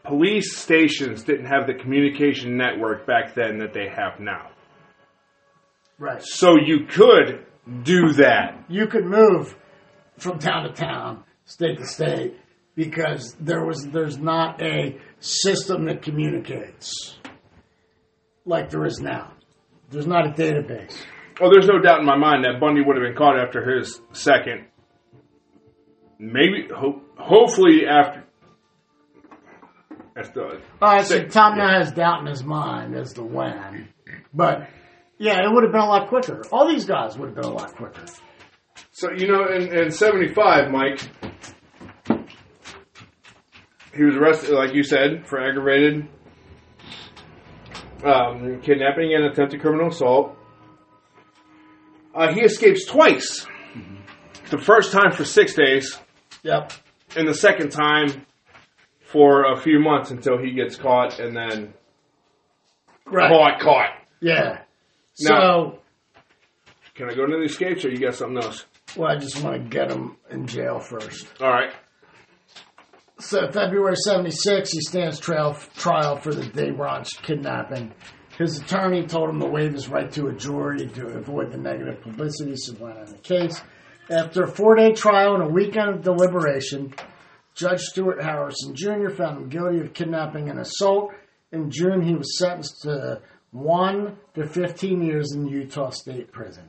[0.04, 4.50] police stations didn't have the communication network back then that they have now.
[6.00, 6.22] Right.
[6.24, 7.46] So you could
[7.84, 8.64] do that.
[8.68, 9.56] You could move
[10.18, 12.36] from town to town, state to state,
[12.76, 17.18] because there was there's not a system that communicates
[18.46, 19.34] like there is now.
[19.90, 20.96] There's not a database.
[21.42, 24.02] Oh, there's no doubt in my mind that Bundy would have been caught after his
[24.14, 24.66] second.
[26.20, 28.24] Maybe, ho- hopefully after.
[30.16, 30.62] That's the.
[30.82, 31.66] All right, so Tom yeah.
[31.66, 33.88] now has doubt in his mind as to when,
[34.34, 34.70] but
[35.18, 36.42] yeah, it would have been a lot quicker.
[36.52, 38.06] All these guys would have been a lot quicker.
[38.92, 41.00] So you know, in, in '75, Mike,
[43.96, 46.08] he was arrested, like you said, for aggravated
[48.04, 50.36] um, kidnapping and attempted criminal assault.
[52.16, 53.46] Uh, he escapes twice.
[54.50, 55.98] The first time for six days,
[56.44, 56.74] Yep.
[57.16, 58.26] and the second time
[59.06, 61.74] for a few months until he gets caught, and then
[63.06, 63.30] Right.
[63.30, 63.90] caught, caught.
[64.20, 64.62] Yeah.
[65.22, 65.30] Now-
[65.74, 65.78] So,
[66.96, 68.66] Can I go into the escapes, or you got something else?
[68.98, 71.28] well, I just want to get him in jail first.
[71.42, 71.72] All right.
[73.22, 77.94] So February 76, he stands trial, trial for the DaRonch kidnapping.
[78.36, 82.02] His attorney told him to waive his right to a jury to avoid the negative
[82.02, 83.62] publicity surrounding the case.
[84.10, 86.96] After a four-day trial and a weekend of deliberation,
[87.54, 89.10] Judge Stuart Harrison Jr.
[89.10, 91.14] found him guilty of kidnapping and assault.
[91.52, 96.68] In June, he was sentenced to one to 15 years in Utah State Prison.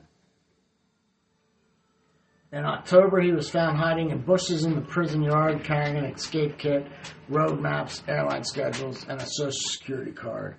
[2.53, 6.59] In October, he was found hiding in bushes in the prison yard carrying an escape
[6.59, 6.85] kit,
[7.27, 10.57] road maps, airline schedules, and a social security card,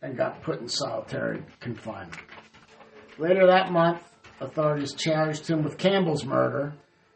[0.00, 2.20] and got put in solitary confinement.
[3.18, 4.00] Later that month,
[4.40, 6.72] authorities charged him with Campbell's murder,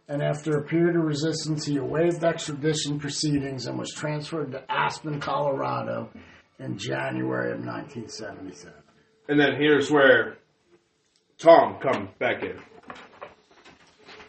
[0.08, 5.20] and after a period of resistance, he waived extradition proceedings and was transferred to Aspen,
[5.20, 6.10] Colorado
[6.58, 8.74] in January of 1977.
[9.28, 10.38] And then here's where
[11.38, 12.58] Tom comes back in.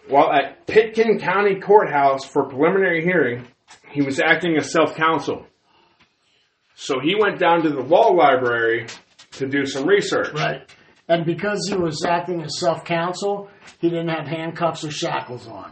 [0.09, 3.47] While at Pitkin County Courthouse for preliminary hearing,
[3.91, 5.45] he was acting as self counsel.
[6.75, 8.87] So he went down to the law library
[9.33, 10.33] to do some research.
[10.33, 10.61] Right.
[11.07, 13.49] And because he was acting as self counsel,
[13.79, 15.71] he didn't have handcuffs or shackles on.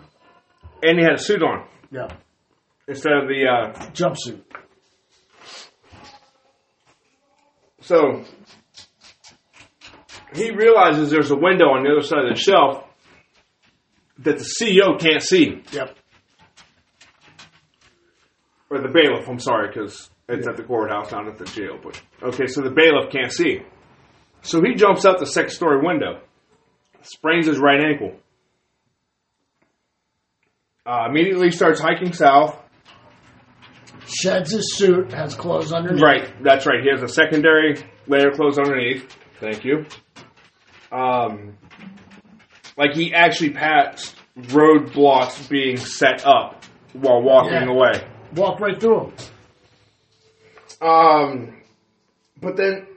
[0.83, 2.13] And he had a suit on Yep.
[2.87, 3.47] instead of the.
[3.47, 4.41] Uh, Jumpsuit.
[7.81, 8.23] so
[10.35, 12.83] he realizes there's a window on the other side of the shelf
[14.19, 15.63] that the CO can't see.
[15.71, 15.95] Yep.
[18.69, 19.27] or the bailiff.
[19.27, 21.79] I'm sorry, because it's at the courthouse, not at the jail.
[21.81, 23.61] But okay, so the bailiff can't see,
[24.41, 26.21] so he jumps out the second story window,
[27.01, 28.15] sprains his right ankle.
[30.85, 32.57] Uh, immediately starts hiking south.
[34.05, 36.01] Sheds his suit, has clothes underneath.
[36.01, 36.81] Right, that's right.
[36.81, 37.75] He has a secondary
[38.07, 39.13] layer of clothes underneath.
[39.41, 39.85] Thank you.
[40.93, 41.57] Um,
[42.77, 46.63] like he actually passed roadblocks being set up
[46.93, 47.69] while walking Yeah.
[47.69, 48.07] away.
[48.35, 49.11] Walk right through
[50.79, 50.87] them.
[50.89, 51.61] Um,
[52.39, 52.87] but then,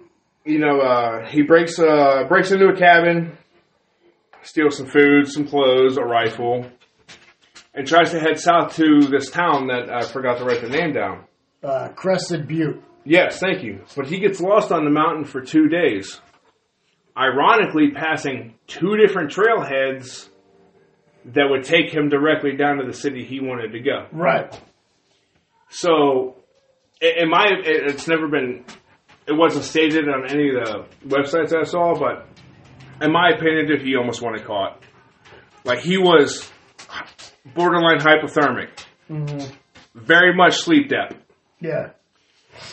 [0.44, 3.36] you know, uh, he breaks uh, breaks into a cabin,
[4.42, 6.66] steals some food, some clothes, a rifle,
[7.74, 10.92] and tries to head south to this town that I forgot to write the name
[10.92, 11.24] down.
[11.62, 12.82] Uh, Crested Butte.
[13.04, 13.82] Yes, thank you.
[13.96, 16.20] But he gets lost on the mountain for two days.
[17.16, 20.28] Ironically, passing two different trailheads
[21.26, 24.06] that would take him directly down to the city he wanted to go.
[24.12, 24.58] Right.
[25.70, 26.36] So,
[27.00, 28.64] in my, it's never been,
[29.26, 32.26] it wasn't stated on any of the websites I saw, but
[33.04, 34.82] in my opinion, dude, he almost wanted caught.
[35.64, 36.50] Like he was
[37.54, 38.70] borderline hypothermic,
[39.10, 39.52] Mhm.
[39.94, 41.14] very much sleep debt,
[41.60, 41.90] Yeah.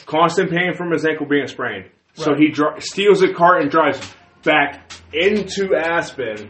[0.05, 1.89] constant pain from his ankle being sprained.
[2.13, 4.15] So he dri- steals a cart and drives
[4.47, 6.49] back into Aspen,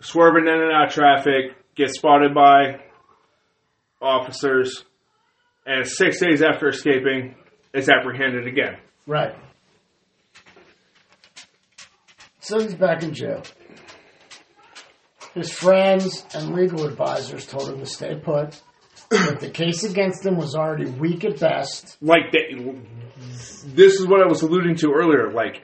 [0.00, 2.80] swerving in and out of traffic, gets spotted by
[4.02, 4.84] officers,
[5.64, 7.36] and six days after escaping,
[7.72, 8.76] is apprehended again.
[9.06, 9.36] Right.
[12.40, 13.42] So he's back in jail.
[15.34, 18.60] His friends and legal advisors told him to stay put.
[19.10, 21.96] But the case against him was already weak at best.
[22.00, 22.54] Like they,
[23.64, 25.32] this is what I was alluding to earlier.
[25.32, 25.62] Like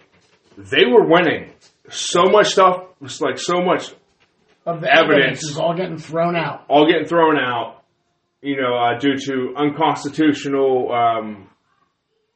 [0.57, 1.53] they were winning
[1.91, 3.91] so much stuff, was like so much
[4.65, 5.43] Of the Evidence.
[5.43, 6.65] evidence is all getting thrown out.
[6.69, 7.83] all getting thrown out,
[8.43, 10.93] you know, uh, due to unconstitutional.
[10.93, 11.49] Um,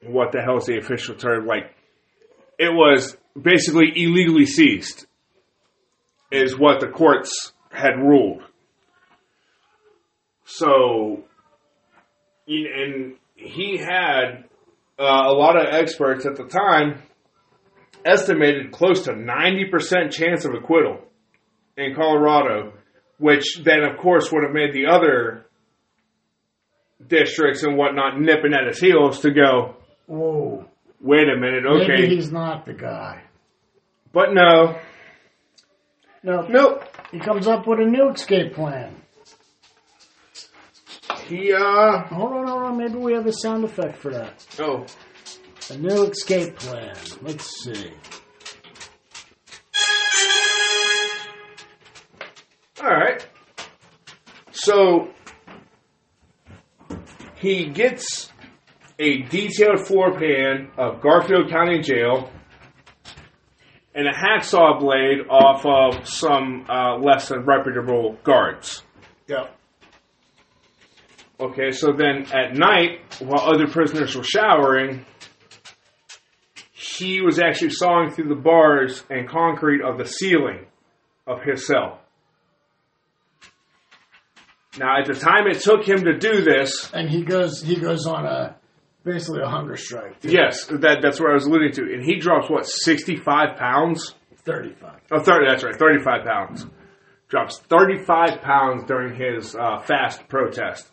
[0.02, 1.46] what the hell is the official term?
[1.46, 1.74] Like,
[2.58, 5.06] it was basically illegally seized,
[6.30, 8.42] is what the courts had ruled.
[10.44, 11.24] So,
[12.46, 14.44] and he had
[14.98, 17.02] uh, a lot of experts at the time
[18.04, 20.98] estimated close to 90% chance of acquittal
[21.76, 22.72] in Colorado,
[23.18, 25.46] which then, of course, would have made the other
[27.06, 29.76] districts and whatnot nipping at his heels to go,
[30.06, 30.66] Whoa.
[31.00, 32.06] wait a minute, Maybe okay.
[32.08, 33.22] he's not the guy.
[34.12, 34.78] But no,
[36.22, 36.42] No.
[36.48, 36.84] nope.
[37.12, 38.96] He comes up with a new escape plan.
[41.26, 42.76] He, uh, Hold on, hold on.
[42.78, 44.44] Maybe we have a sound effect for that.
[44.58, 44.84] oh,
[45.70, 46.96] A new escape plan.
[47.22, 47.92] Let's see.
[52.82, 53.24] all right.
[54.50, 55.10] So,
[57.36, 58.32] he gets
[58.98, 62.30] a detailed floor plan of Garfield County Jail
[63.94, 68.82] and a hacksaw blade off of some uh, less than reputable guards.
[69.28, 69.56] Yep.
[71.38, 75.06] Okay, so then at night, while other prisoners were showering,
[77.00, 80.66] he was actually sawing through the bars and concrete of the ceiling
[81.26, 82.00] of his cell.
[84.78, 88.06] Now, at the time it took him to do this, And he goes he goes
[88.06, 88.56] on a
[89.04, 90.20] basically a hunger strike.
[90.20, 90.30] too.
[90.30, 94.14] yes, that, that's where I was alluding to, and he drops what sixty-five pounds?
[94.44, 95.00] Thirty five.
[95.10, 96.66] Oh, 30, that's right, thirty-five pounds.
[97.28, 100.88] Drops thirty-five pounds during his uh, fast protest.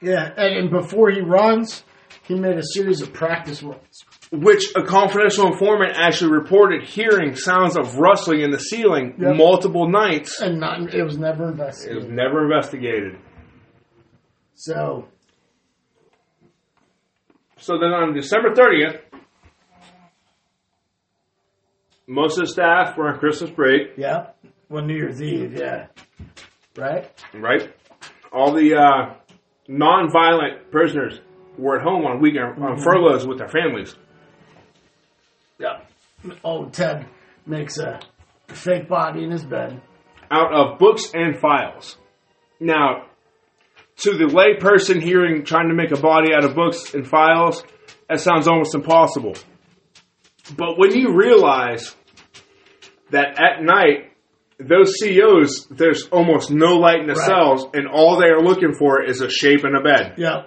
[0.00, 1.84] Yeah, and, and before he runs,
[2.24, 4.04] he made a series of practice runs.
[4.32, 9.36] which a confidential informant actually reported hearing sounds of rustling in the ceiling Yep.
[9.36, 10.40] multiple nights.
[10.40, 11.96] And not it was never investigated.
[11.96, 13.18] It was never investigated.
[14.54, 15.08] So
[17.58, 19.00] So then on December 30th,
[22.06, 24.28] most of the staff were on Christmas break, yeah.
[24.68, 25.86] Well New Year's Eve, yeah.
[26.76, 27.10] Right?
[27.34, 27.74] right?
[28.32, 29.14] All the uh,
[29.68, 31.20] non-violent prisoners
[31.60, 32.82] were at home on weekend on mm-hmm.
[32.82, 33.94] furloughs with their families.
[35.58, 35.80] Yeah.
[36.42, 37.06] Old Ted
[37.46, 38.00] makes a
[38.48, 39.80] fake body in his bed.
[40.30, 41.96] out of books and files.
[42.60, 43.06] Now,
[43.98, 47.62] to the lay person hearing trying to make a body out of books and files,
[48.08, 49.34] that sounds almost impossible.
[50.56, 51.94] But when you realize
[53.10, 54.12] that at night,
[54.58, 57.26] those COs, there's almost no light in the Right.
[57.26, 60.14] cells, and all they are looking for is a shape in a bed.
[60.18, 60.42] Yeah.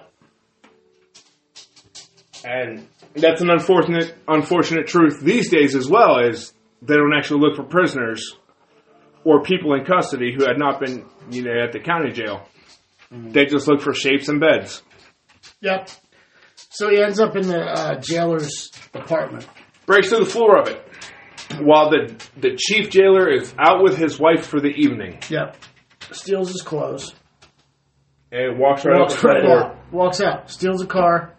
[2.44, 6.52] And that's an unfortunate, unfortunate truth these days as well, is
[6.82, 8.36] they don't actually look for prisoners
[9.24, 12.46] or people in custody who had not been, you know, at the county jail.
[13.10, 14.82] They just look for shapes and beds.
[15.60, 15.88] Yep.
[16.56, 19.46] So he ends up in the uh, jailer's apartment.
[19.86, 20.82] Breaks through the floor of it,
[21.60, 25.56] while the the chief jailer is out with his wife for the evening Yep.
[26.10, 27.14] Steals his clothes.
[28.32, 29.92] and walks right out the Walks front right out.
[29.92, 30.50] Walks out.
[30.50, 31.33] Steals a car.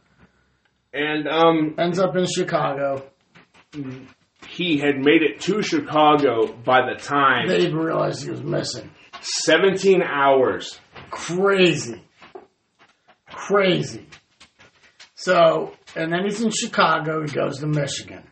[0.95, 3.03] And um, Ends up in Chicago.
[4.47, 8.89] he had made it to Chicago by the time They even realized he was missing.
[9.19, 10.79] 17 hours.
[11.11, 12.01] Crazy.
[13.29, 14.07] Crazy.
[15.15, 17.23] So, and then he's in Chicago.
[17.23, 18.23] He goes to Michigan,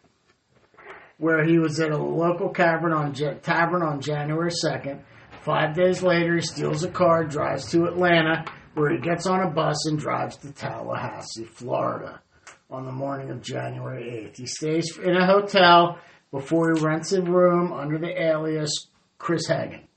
[1.18, 5.04] where he was at a local tavern on tavern on January second.
[5.42, 8.46] Five days later, he steals a car, drives to Atlanta,
[8.76, 12.22] where he gets on a bus and drives to Tallahassee, Florida,
[12.70, 14.38] on the morning of January eighth.
[14.38, 16.00] He stays in a hotel
[16.32, 18.88] before he rents a room under the alias
[19.18, 19.88] Chris Hagen.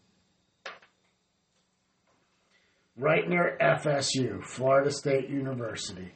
[2.97, 6.13] right near FSU, Florida State University.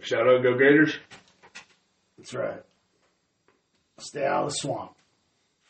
[0.00, 0.96] Shout out, Go Gators.
[2.18, 2.62] That's right.
[3.98, 4.92] Stay out of the swamp.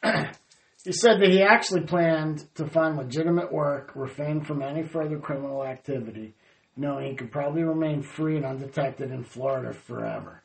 [0.85, 5.65] He said that he actually planned to find legitimate work, refrain from any further criminal
[5.65, 6.35] activity,
[6.77, 10.43] knowing he could probably remain free and undetected in Florida forever.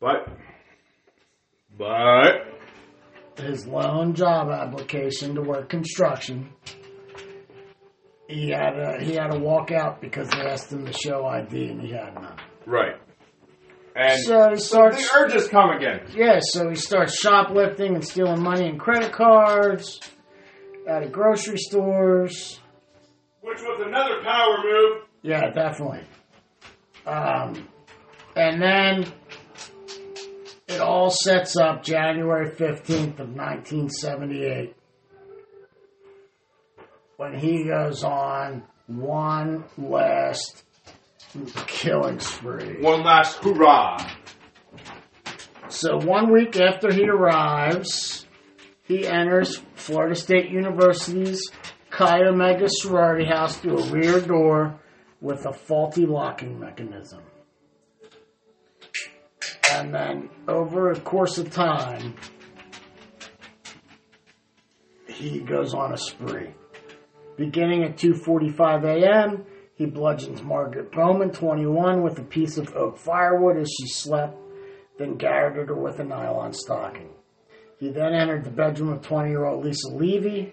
[0.00, 0.28] But,
[1.78, 2.46] but,
[3.36, 6.50] His lone job application to work construction,
[8.28, 11.68] he had to, he had to walk out because they asked him to show ID
[11.68, 12.36] and he had none.
[12.66, 12.96] right.
[13.94, 14.96] And So he starts.
[15.10, 16.00] the urges come again.
[16.14, 20.00] Yeah, so he starts shoplifting and stealing money and credit cards
[20.88, 22.58] out of grocery stores.
[23.42, 25.02] Which was another power move.
[25.22, 26.04] Yeah, definitely.
[27.06, 27.68] Um,
[28.36, 29.12] and then
[30.68, 34.76] it all sets up January 15th of 1978
[37.16, 40.64] when he goes on one last
[41.66, 42.80] killing spree.
[42.80, 44.08] One last hurrah.
[45.68, 48.26] So one week after he arrives,
[48.84, 51.50] he enters Florida State University's
[51.92, 54.80] Chi Omega sorority house through a rear door
[55.20, 57.20] with a faulty locking mechanism.
[59.70, 62.14] And then over a course of time,
[65.06, 66.54] he goes on a spree.
[67.36, 69.44] Beginning at 2:45 a.m.,
[69.74, 74.38] he bludgeons Margaret Bowman, 21, with a piece of oak firewood as she slept
[74.98, 77.10] then garroted her with a nylon stocking.
[77.78, 80.52] He then entered the bedroom of 20 year old Lisa Levy,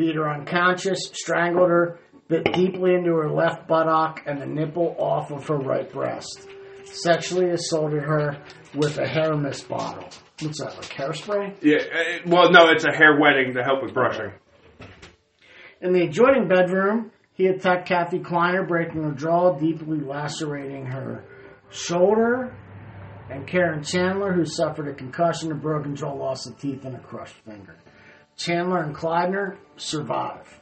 [0.00, 1.98] beat her unconscious, strangled her,
[2.28, 6.48] bit deeply into her left buttock and the nipple off of her right breast,
[6.84, 8.42] sexually assaulted her
[8.74, 10.08] with a hair mist bottle.
[10.40, 11.56] What's that, like hairspray?
[11.60, 14.32] Yeah, uh, well, no, it's a hair wetting to help with brushing.
[15.82, 21.24] In the adjoining bedroom, he attacked Kathy Kleiner, breaking her jaw, deeply lacerating her
[21.70, 22.54] shoulder,
[23.30, 27.00] and Karen Chandler, who suffered a concussion, a broken jaw, loss of teeth, and a
[27.00, 27.76] crushed finger.
[28.40, 30.60] Chandler and Kleiner survive.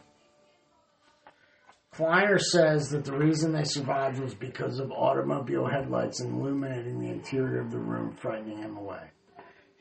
[1.92, 7.60] Kleiner says that the reason they survived was because of automobile headlights illuminating the interior
[7.60, 9.02] of the room, frightening him away.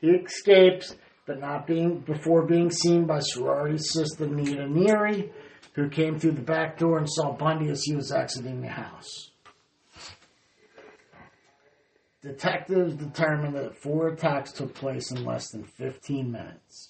[0.00, 0.94] He escapes,
[1.26, 5.30] but not being before being seen by sorority sister Nita Neary,
[5.74, 9.32] who came through the back door and saw Bundy as he was exiting the house.
[12.22, 16.87] Detectives determined that four attacks took place in less than 15 minutes,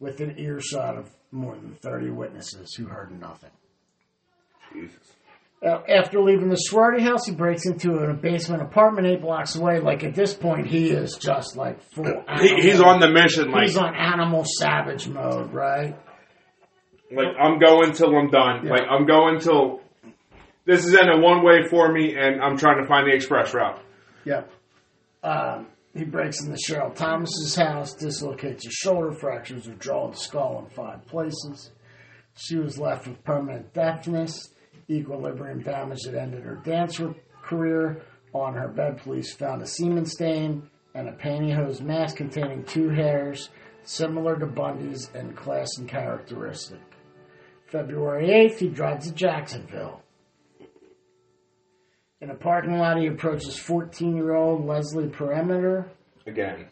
[0.00, 3.50] within earshot of more than 30 witnesses who heard nothing.
[4.72, 4.96] Jesus.
[5.64, 9.78] Uh, after leaving the sorority house, he breaks into a basement apartment eight blocks away.
[9.78, 12.24] Like at this point, he is just like full.
[12.40, 13.50] He, he's on the mission.
[13.50, 15.94] Like, He's on animal savage mode, right?
[17.12, 18.64] like I'm going till I'm done.
[18.64, 18.70] Yeah.
[18.70, 19.80] Like I'm going till
[20.64, 23.52] this is in a one way for me, and I'm trying to find the express
[23.52, 23.82] route.
[24.24, 24.50] Yep.
[25.22, 30.64] Um, he breaks into Cheryl Thomas's house, dislocates her shoulder, fractures her jaw and skull
[30.64, 31.72] in five places.
[32.36, 34.54] She was left with permanent deafness,
[34.88, 37.00] equilibrium damage that ended her dance
[37.42, 38.02] career.
[38.32, 43.50] On her bed, police found a semen stain and a pantyhose mask containing two hairs
[43.82, 46.80] similar to Bundy's in class and characteristic.
[47.66, 50.02] February 8th, he drives to Jacksonville.
[52.20, 55.88] In a parking lot, he approaches 14 year old Leslie Parmenter,
[56.26, 56.66] Again,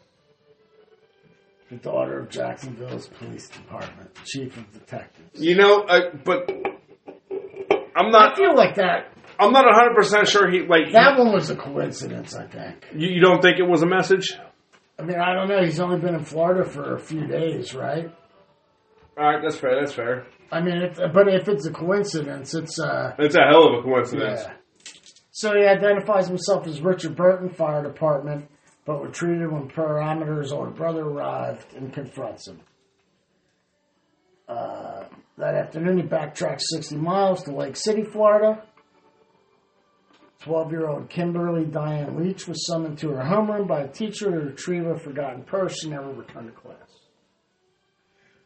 [1.71, 5.41] the daughter of Jacksonville's police department, chief of detectives.
[5.43, 6.51] you know, uh, but
[7.97, 8.37] I'm not I not.
[8.37, 10.93] feel like that I'm not 100 percent sure he like.
[10.93, 12.35] that one was a coincidence.
[12.37, 12.87] I think.
[12.95, 14.35] you, you don't think it was a message?
[14.99, 15.63] I mean, I don't know.
[15.65, 18.11] He's only been in Florida for a few days, right?
[19.17, 19.79] All right, that's fair.
[19.81, 20.27] That's fair.
[20.53, 23.83] I mean, if, but if it's a coincidence, it's uh, It's a hell of a
[23.83, 24.41] coincidence.
[24.45, 24.53] yeah.
[25.39, 28.51] So he identifies himself as Richard Burton, fire department,
[28.85, 32.61] but retreated when Parmenter's older brother arrived and confronts him.
[34.49, 35.05] Uh,
[35.37, 38.65] that afternoon, he backtracks 60 miles to Lake City, Florida.
[40.41, 44.47] 12 year old Kimberly Diane Leach was summoned to her homeroom by a teacher to
[44.47, 45.79] retrieve a forgotten purse.
[45.81, 46.99] She never returned to class.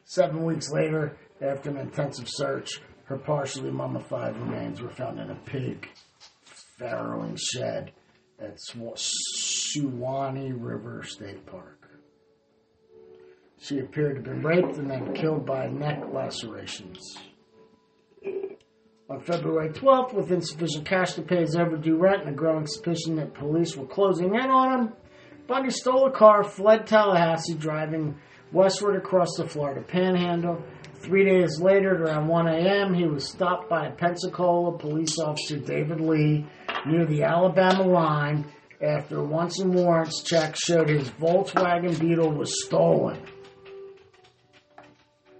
[0.04, 5.36] Seven weeks later, after an intensive search, her partially mummified remains were found in a
[5.36, 5.88] pig
[6.82, 7.92] farrowing shed
[8.40, 11.88] at Suwannee River State Park.
[13.60, 17.16] She appeared to have been raped and then killed by neck lacerations.
[19.08, 23.16] On February 12th, with insufficient cash to pay his overdue rent and a growing suspicion
[23.16, 24.92] that police were closing in on him,
[25.46, 28.16] Bundy stole a car, fled Tallahassee, driving
[28.52, 30.62] westward across the Florida Panhandle.
[30.94, 35.58] Three days later, at around 1 a.m., he was stopped by a Pensacola police officer,
[35.58, 36.46] David Lee,
[36.86, 38.44] near the Alabama line
[38.80, 43.20] after once and warrants check showed his Volkswagen Beetle was stolen.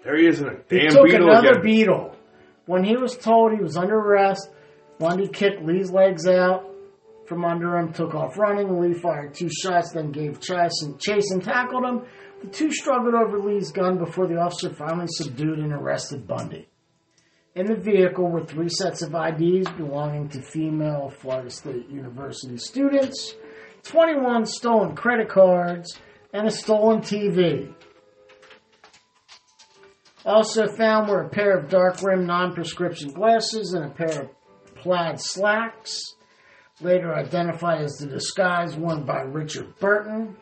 [0.04, 1.62] There he is in a He took beetle another again.
[1.62, 2.16] beetle.
[2.66, 4.48] When he was told he was under arrest,
[4.98, 6.68] Bundy kicked Lee's legs out
[7.26, 8.80] from under him, took off running.
[8.80, 12.02] Lee fired two shots, then gave chase and, chase and tackled him.
[12.42, 16.68] The two struggled over Lee's gun before the officer finally subdued and arrested Bundy.
[17.54, 23.34] In the vehicle were three sets of IDs belonging to female Florida State University students,
[23.82, 25.98] 21 stolen credit cards,
[26.32, 27.74] and a stolen TV.
[30.24, 34.30] Also found were a pair of dark rimmed non prescription glasses and a pair of
[34.76, 36.14] plaid slacks,
[36.80, 40.36] later identified as the disguise worn by Richard Burton.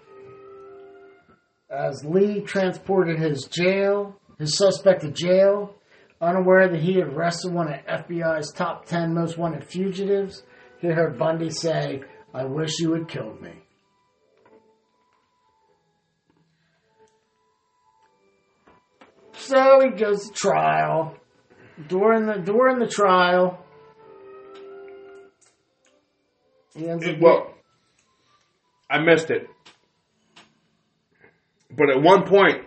[1.68, 5.74] As Lee transported his jail, his suspect to jail,
[6.20, 10.42] unaware that he had arrested one of FBI's top 10 most wanted fugitives,
[10.80, 12.02] he heard Bundy say,
[12.34, 13.52] I wish you had killed me.
[19.32, 21.16] So he goes to trial.
[21.88, 23.64] During the during the trial,
[26.74, 27.54] he ends up Well,
[28.90, 29.48] I missed it.
[31.70, 32.66] But at one point,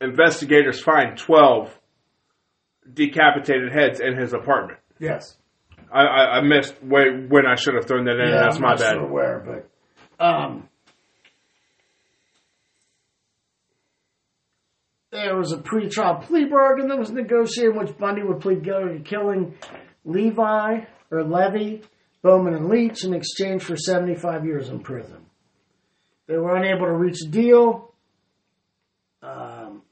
[0.00, 1.76] investigators find 12
[2.92, 4.78] decapitated heads in his apartment.
[4.98, 5.36] yes,
[5.92, 8.28] I, I, I missed when, when I should have thrown that in.
[8.30, 8.92] yeah, That's I'm my not bad.
[8.94, 9.64] sure where,
[10.18, 10.68] but um,
[15.12, 18.98] there was a pre-trial plea bargain that was negotiated, in which Bundy would plead guilty
[18.98, 19.54] to killing
[20.04, 20.80] Levi
[21.10, 21.82] or Levy,
[22.22, 25.24] Bowman, and Leach in exchange for 75 years in prison.
[26.26, 27.92] They were unable to reach a deal.
[29.22, 29.82] Um,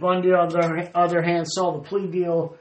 [0.00, 2.56] Bundy, on the other, hand, saw the plea deal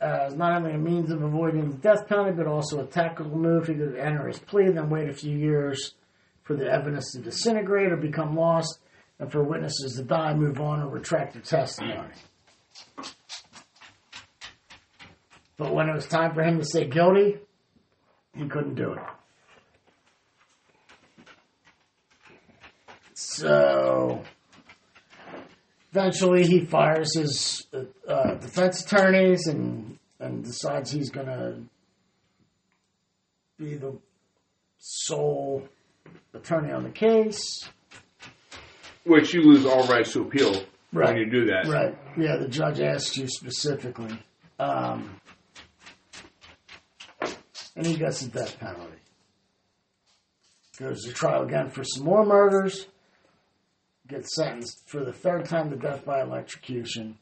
[0.00, 3.66] as not only a means of avoiding the death penalty, but also a tactical move.
[3.66, 5.94] He could enter his plea, then wait a few years
[6.42, 8.78] for the evidence to disintegrate or become lost,
[9.18, 12.12] and for witnesses to die, move on, or retract their testimony.
[15.56, 17.38] But when it was time for him to say guilty,
[18.34, 19.00] he couldn't do it.
[23.14, 24.22] So
[25.96, 27.66] eventually he fires his
[28.08, 31.58] uh, defense attorneys and and decides he's going to
[33.58, 33.96] be the
[34.78, 35.66] sole
[36.34, 37.68] attorney on the case.
[39.04, 41.66] Which you lose all rights to appeal when you do that.
[41.68, 41.96] Right.
[42.18, 44.18] Yeah, the judge asked you specifically.
[44.58, 45.20] Um,
[47.76, 48.96] and he gets the death penalty.
[50.78, 52.86] Goes to trial again for some more murders.
[54.08, 57.18] Gets sentenced for the third time to death by electrocution.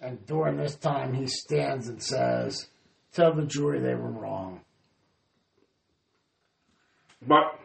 [0.00, 2.68] And during this time, he stands and says,
[3.12, 4.60] Tell the jury they were wrong.
[7.26, 7.58] But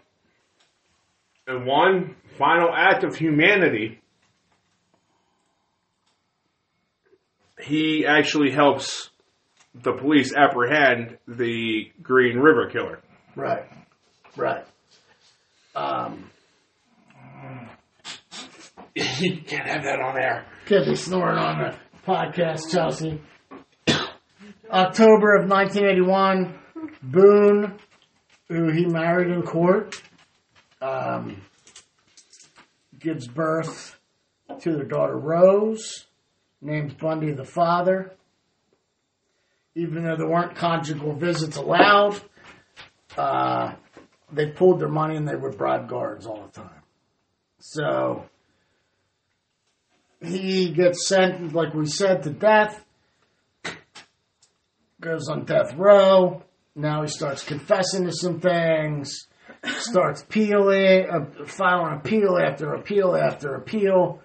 [1.47, 4.01] in one final act of humanity,
[7.59, 9.09] he actually helps
[9.73, 12.99] the police apprehend the Green River killer.
[13.35, 13.65] Right.
[14.35, 14.65] Right.
[15.75, 16.29] Um,
[18.97, 20.45] you can't have that on air.
[20.65, 23.21] Could be snoring on the podcast, Chelsea.
[24.69, 26.59] October of 1981,
[27.01, 27.77] Boone,
[28.49, 30.01] who he married in court,
[30.81, 31.41] um,
[32.99, 33.97] gives birth
[34.59, 36.07] to their daughter Rose,
[36.61, 38.13] names Bundy the father.
[39.75, 42.19] Even though there weren't conjugal visits allowed,
[43.15, 43.73] uh,
[44.31, 46.81] they pulled their money and they would bribe guards all the time.
[47.59, 48.25] So
[50.21, 52.83] he gets sent, like we said, to death.
[54.99, 56.43] Goes on death row.
[56.75, 59.27] Now he starts confessing to some things.
[59.79, 64.21] Starts appealing, uh, filing appeal after appeal after appeal.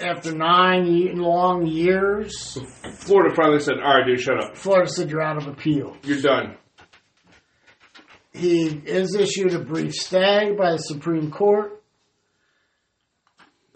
[0.00, 2.58] After nine long years,
[2.98, 4.56] Florida finally said, "All right, dude, shut up.
[4.56, 5.96] Florida said you're out of appeal.
[6.02, 6.56] You're done."
[8.32, 11.75] He is issued a brief stay by the Supreme Court,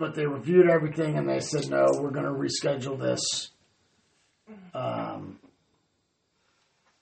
[0.01, 3.51] but they reviewed everything and they said, no, we're going to reschedule this.
[4.75, 5.39] Um,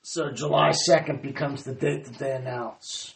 [0.03, 3.15] so July 2nd becomes the date that they announce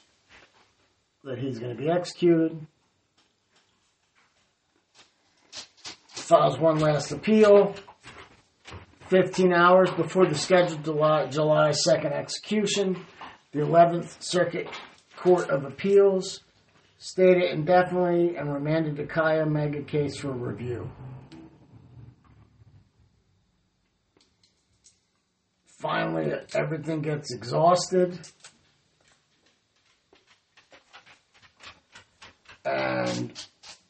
[1.25, 2.65] that he's going to be executed.
[6.11, 7.75] Files one last appeal.
[9.09, 13.05] 15 hours before the scheduled July, July 2nd execution,
[13.51, 14.69] the 11th Circuit
[15.17, 16.42] Court of Appeals
[17.03, 20.89] stayed it indefinitely and remanded the Chi Omega case for review.
[25.81, 28.21] Finally, everything gets exhausted.
[32.65, 33.33] And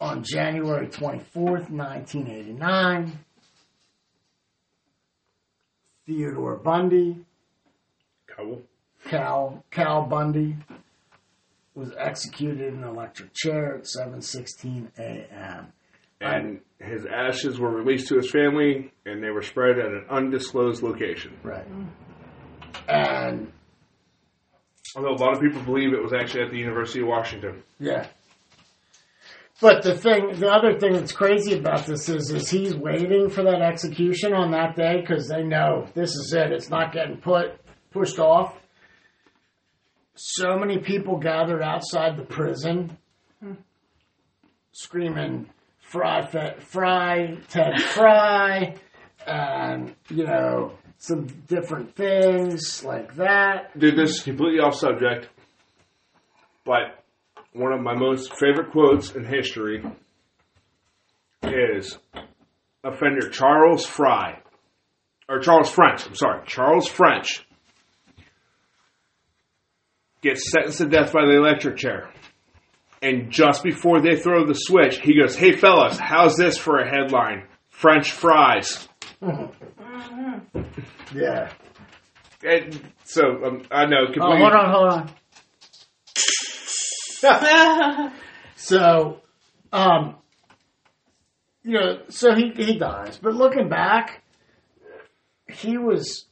[0.00, 3.18] on January 24th, 1989,
[6.06, 7.26] Theodore Bundy,
[8.26, 8.62] Cool.
[9.04, 10.56] Cal Cal Bundy,
[11.74, 15.72] was executed in an electric chair at 7:16 a.m.
[16.20, 20.82] And his ashes were released to his family, and they were spread at an undisclosed
[20.82, 21.36] location.
[21.42, 21.66] Right.
[22.88, 23.52] And
[24.94, 27.62] Although a lot of people believe it was actually at the University of Washington.
[27.78, 28.06] Yeah.
[29.60, 33.42] But the thing, the other thing that's crazy about this is, is he's waiting for
[33.44, 36.52] that execution on that day because they know this is it.
[36.52, 37.58] It's not getting put
[37.90, 38.58] pushed off.
[40.14, 42.98] So many people gathered outside the prison,
[43.42, 43.54] hmm.
[44.72, 45.48] screaming
[45.80, 48.74] "Fry, Fe- Fry, Ted Fry,"
[49.26, 53.78] and you know some different things like that.
[53.78, 55.28] Dude, this is completely off subject,
[56.64, 57.02] but
[57.54, 59.82] one of my most favorite quotes in history
[61.42, 61.98] is
[62.84, 64.40] offender Charles Fry,
[65.28, 66.06] or Charles French.
[66.06, 67.46] I'm sorry, Charles French
[70.22, 72.10] gets sentenced to death by the electric chair.
[73.02, 76.88] And just before they throw the switch, he goes, "Hey fellas, how's this for a
[76.88, 77.46] headline?
[77.68, 78.88] French fries."
[81.14, 81.52] Yeah.
[82.42, 84.38] And so um, I know Oh, completely.
[84.40, 85.10] hold on, hold on.
[88.56, 89.20] So,
[89.72, 90.16] um,
[91.62, 93.18] you know, so he he dies.
[93.20, 94.22] But looking back,
[95.52, 96.26] he was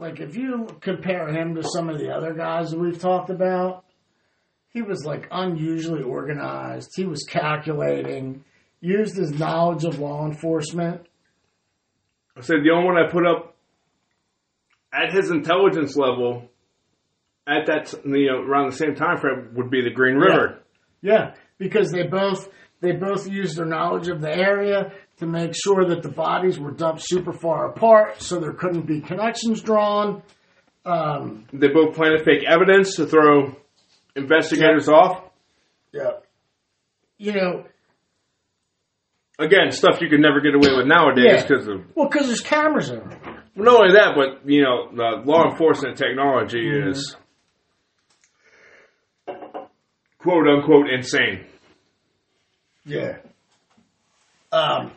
[0.00, 3.84] like, if you compare him to some of the other guys that we've talked about,
[4.70, 6.92] he was like unusually organized.
[6.96, 8.42] He was calculating,
[8.80, 11.06] used his knowledge of law enforcement.
[12.34, 13.54] I said the only one I put up
[14.90, 16.48] at his intelligence level
[17.46, 20.60] at that you know around the same time frame would be the Green River.
[21.02, 22.48] Yeah, because they both
[22.80, 26.70] they both used their knowledge of the area to make sure that the bodies were
[26.72, 30.22] dumped super far apart, so there couldn't be connections drawn.
[30.84, 33.54] Um, They both planted fake evidence to throw
[34.16, 35.22] investigators off.
[35.92, 36.12] yeah,
[37.18, 37.64] you know,
[39.38, 41.42] Again, stuff you could never get away with nowadays Yeah.
[41.46, 43.44] because of well, because there's cameras everywhere.
[43.56, 47.16] not only that, but you know the law enforcement technology is
[50.18, 51.46] quote unquote insane.
[52.84, 53.18] Yeah.
[54.52, 54.92] Um,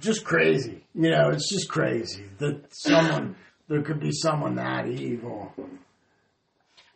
[0.00, 0.84] just crazy.
[0.94, 3.36] You know, it's just crazy that someone
[3.68, 5.52] there could be someone that evil.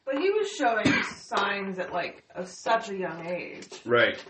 [0.04, 4.22] But he was showing signs at like a, such a young age, Right.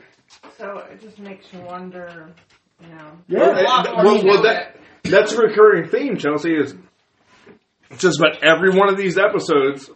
[0.58, 2.34] so it just makes you wonder.
[2.80, 3.60] You know, Yeah.
[3.60, 4.42] a lot more well, to well, it.
[4.42, 6.74] that, that's a recurring theme, Chelsea, is
[7.98, 9.88] just about every one of these episodes,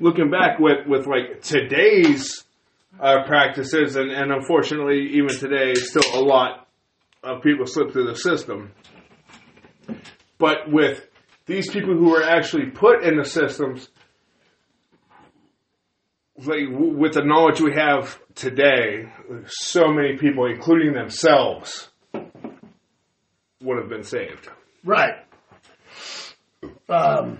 [0.00, 2.44] looking back with, with like today's
[2.98, 6.66] uh, practices, and, and unfortunately, even today, still a lot
[7.22, 8.72] of people slip through the system.
[10.38, 11.06] But with
[11.46, 13.88] these people who are actually put in the systems,
[16.38, 19.12] like with the knowledge we have today,
[19.46, 21.90] so many people, including themselves,
[23.62, 24.48] would have been saved.
[24.84, 25.16] Right.
[26.88, 27.38] Um,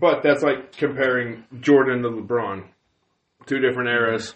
[0.00, 2.64] But that's like comparing Jordan to LeBron,
[3.46, 4.34] two different eras.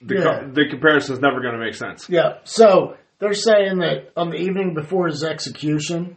[0.00, 0.48] The, co- Yeah.
[0.52, 2.08] the comparison's never going to make sense.
[2.08, 2.38] Yeah.
[2.44, 6.16] So they're saying that on the evening before his execution,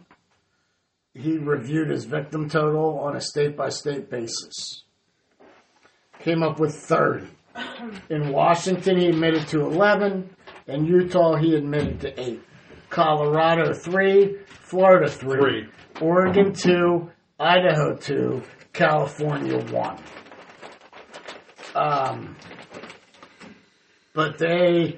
[1.13, 4.83] he reviewed his victim total on a state by state basis.
[6.19, 7.27] Came up with 30.
[8.09, 10.29] In Washington, he admitted to 11.
[10.67, 12.41] In Utah, he admitted to 8.
[12.89, 14.37] Colorado, 3.
[14.45, 15.39] Florida, 3.
[15.39, 15.67] Three.
[15.99, 17.09] Oregon, 2.
[17.39, 18.41] Idaho, 2.
[18.71, 19.97] California, 1.
[21.75, 22.35] Um,
[24.13, 24.97] but they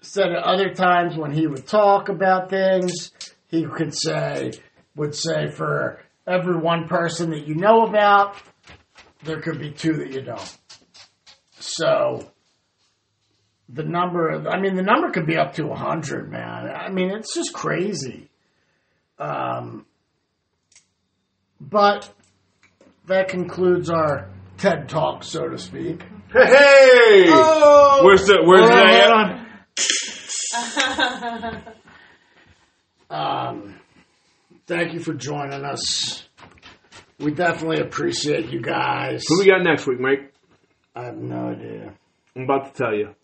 [0.00, 3.10] said at other times when he would talk about things,
[3.48, 4.52] he could say,
[4.94, 8.36] would say for every one person that you know about,
[9.24, 10.58] there could be two that you don't.
[11.58, 12.30] So
[13.68, 16.70] the number, I mean, the number could be up to 100, man.
[16.70, 18.28] I mean, it's just crazy.
[19.18, 19.84] Um,
[21.60, 22.12] but
[23.06, 26.02] that concludes our TED Talk, so to speak.
[26.30, 27.24] Hey, hey!
[27.28, 28.02] Oh.
[28.04, 29.84] Where's the where's Hold on, the
[31.30, 31.44] hold
[33.10, 33.54] on.
[33.56, 33.80] Um,
[34.66, 36.28] thank you for joining us.
[37.18, 39.24] We definitely appreciate you guys.
[39.26, 40.34] Who we got next week, Mike?
[40.94, 41.94] I have no idea.
[42.36, 43.14] I'm about to tell you.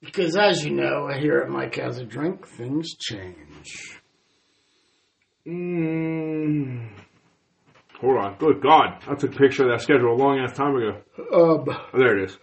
[0.00, 4.00] Because as you know, here at Mike Has a Drink, things change.
[5.46, 6.90] Mm,
[8.00, 8.36] Hold on.
[8.38, 8.98] Good God.
[9.08, 11.00] I took a picture of that schedule a long ass time ago.
[11.18, 11.64] Um, Oh,
[11.94, 12.38] there it is.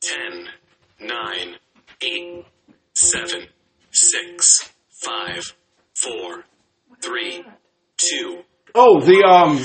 [0.00, 0.46] 10,
[1.00, 1.56] 9,
[2.02, 2.44] 8,
[2.94, 3.46] 7,
[3.90, 5.54] 6, 5,
[5.94, 6.44] 4,
[7.02, 7.44] 3,
[7.96, 8.42] 2,
[8.74, 9.56] Oh, the um,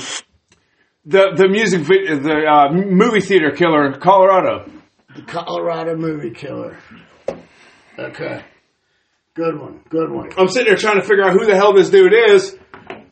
[1.04, 4.68] the the music video, the uh, movie theater killer, in Colorado.
[5.14, 6.78] the Colorado movie killer.
[7.98, 8.42] Okay.
[9.34, 9.80] Good one.
[9.88, 10.30] Good one.
[10.38, 12.56] I'm sitting there trying to figure out who the hell this dude is,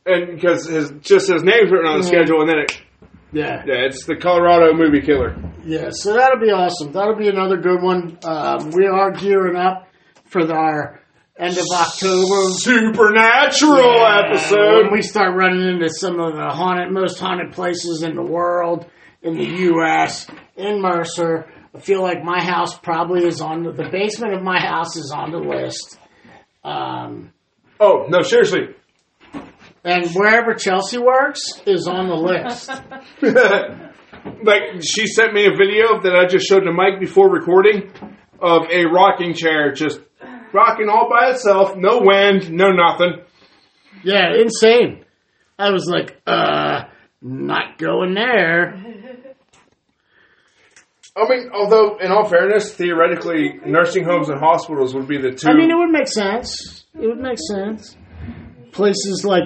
[0.06, 2.80] and because his just his name's written on the schedule, and then it
[3.32, 3.64] Yeah.
[3.66, 5.34] yeah, it's the Colorado movie killer.
[5.64, 6.92] Yeah, so that'll be awesome.
[6.92, 8.18] That'll be another good one.
[8.24, 9.88] Um, we are gearing up
[10.26, 11.00] for our
[11.38, 14.82] end of October Supernatural Yeah, episode.
[14.84, 18.86] When we start running into some of the haunted, most haunted places in the world,
[19.22, 20.26] in the U.S.,
[20.56, 24.60] in Mercer, I feel like my house probably is on the, the basement of my
[24.60, 25.98] house is on the list.
[26.64, 27.32] Um,
[27.80, 28.74] oh no, seriously.
[29.84, 32.70] and wherever Chelsea works is on the list.
[34.44, 37.92] like she sent me a video that I just showed to Mike before recording
[38.40, 40.00] of a rocking chair just
[40.52, 43.24] rocking all by itself, no wind, no nothing.
[44.04, 45.04] Yeah, insane.
[45.58, 46.84] I was like, uh,
[47.20, 48.74] not going there.
[51.14, 55.48] I mean, although in all fairness, theoretically, nursing homes and hospitals would be the two.
[55.48, 56.84] I mean, it would make sense.
[56.94, 57.96] It would make sense.
[58.72, 59.42] Places like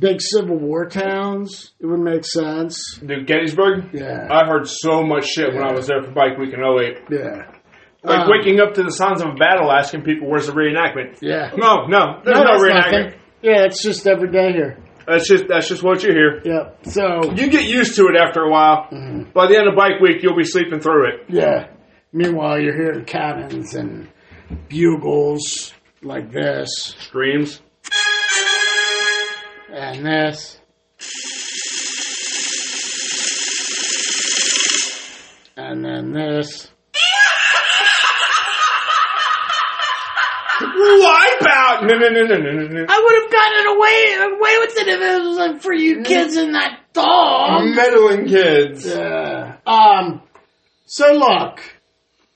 [0.00, 2.98] big Civil War towns, it would make sense.
[3.04, 3.90] Dude, Gettysburg.
[3.92, 4.26] Yeah.
[4.30, 6.98] I heard so much shit when I was there for Bike Week in 08.
[7.10, 7.52] Yeah.
[8.02, 11.18] Like Um, waking up to the sounds of a battle, asking people where's the reenactment.
[11.20, 11.50] Yeah.
[11.56, 13.04] No, no, there's No, no, reenactment.
[13.04, 13.20] nothing.
[13.42, 14.78] Yeah, it's just every day here.
[15.08, 16.42] That's just that's just what you hear.
[16.44, 16.86] Yep.
[16.86, 18.88] So, You get used to it after a while.
[18.92, 19.30] Mm-hmm.
[19.32, 21.20] By the end of Bike Week, you'll be sleeping through it.
[21.28, 21.68] yeah.
[22.12, 24.08] Meanwhile, you're hearing cannons and
[24.68, 27.60] bugles like this Screams.
[29.72, 30.58] and this.
[35.56, 36.70] And then this.
[40.70, 41.47] Out!
[41.88, 42.86] No, no, no, no, no, no, no.
[42.88, 46.36] I would have gotten away away with it if it was like for you kids
[46.36, 47.74] in that dog.
[47.74, 48.86] Meddling kids.
[48.86, 49.56] Yeah.
[49.66, 50.22] Um.
[50.86, 51.60] So look,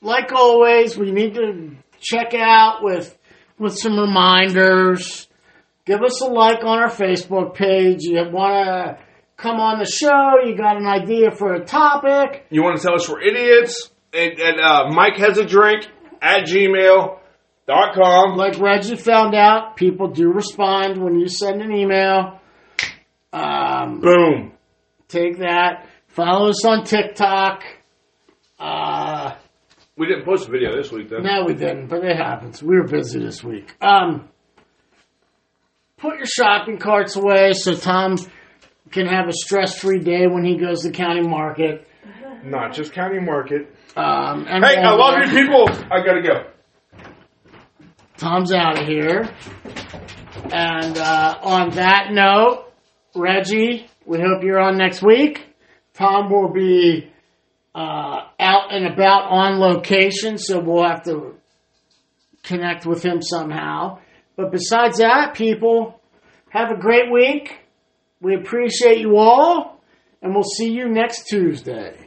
[0.01, 3.17] like always, we need to check out with
[3.57, 5.27] with some reminders.
[5.85, 8.03] Give us a like on our Facebook page.
[8.03, 8.97] You want to
[9.37, 10.45] come on the show?
[10.45, 12.45] You got an idea for a topic?
[12.49, 13.89] You want to tell us we're idiots?
[14.13, 15.87] And, and uh, Mike has a drink
[16.21, 16.45] at
[17.67, 18.37] gmail.com.
[18.37, 22.39] Like Reggie found out, people do respond when you send an email.
[23.31, 24.51] Um, Boom.
[25.07, 25.87] take that.
[26.07, 27.63] Follow us on TikTok.
[28.59, 29.35] Uh,
[29.97, 31.19] We didn't post a video this week, though.
[31.19, 32.61] no, we didn't, but it happens.
[32.61, 33.73] We were busy this week.
[33.81, 34.29] Um,
[35.97, 38.17] put your shopping carts away so Tom
[38.91, 41.87] can have a stress-free day when he goes to county market.
[42.43, 43.73] Not just County Market.
[43.95, 45.65] Um, and Hey, I love you people.
[45.89, 46.43] I gotta go.
[48.23, 49.29] Tom's out of here.
[50.45, 52.71] And uh, on that note,
[53.13, 55.45] Reggie, we hope you're on next week.
[55.93, 57.11] Tom will be
[57.75, 61.35] uh, out and about on location, so we'll have to
[62.43, 63.99] connect with him somehow.
[64.37, 65.99] But besides that, people,
[66.47, 67.59] have a great week.
[68.21, 69.81] We appreciate you all,
[70.21, 72.02] and we'll see you next Tuesday.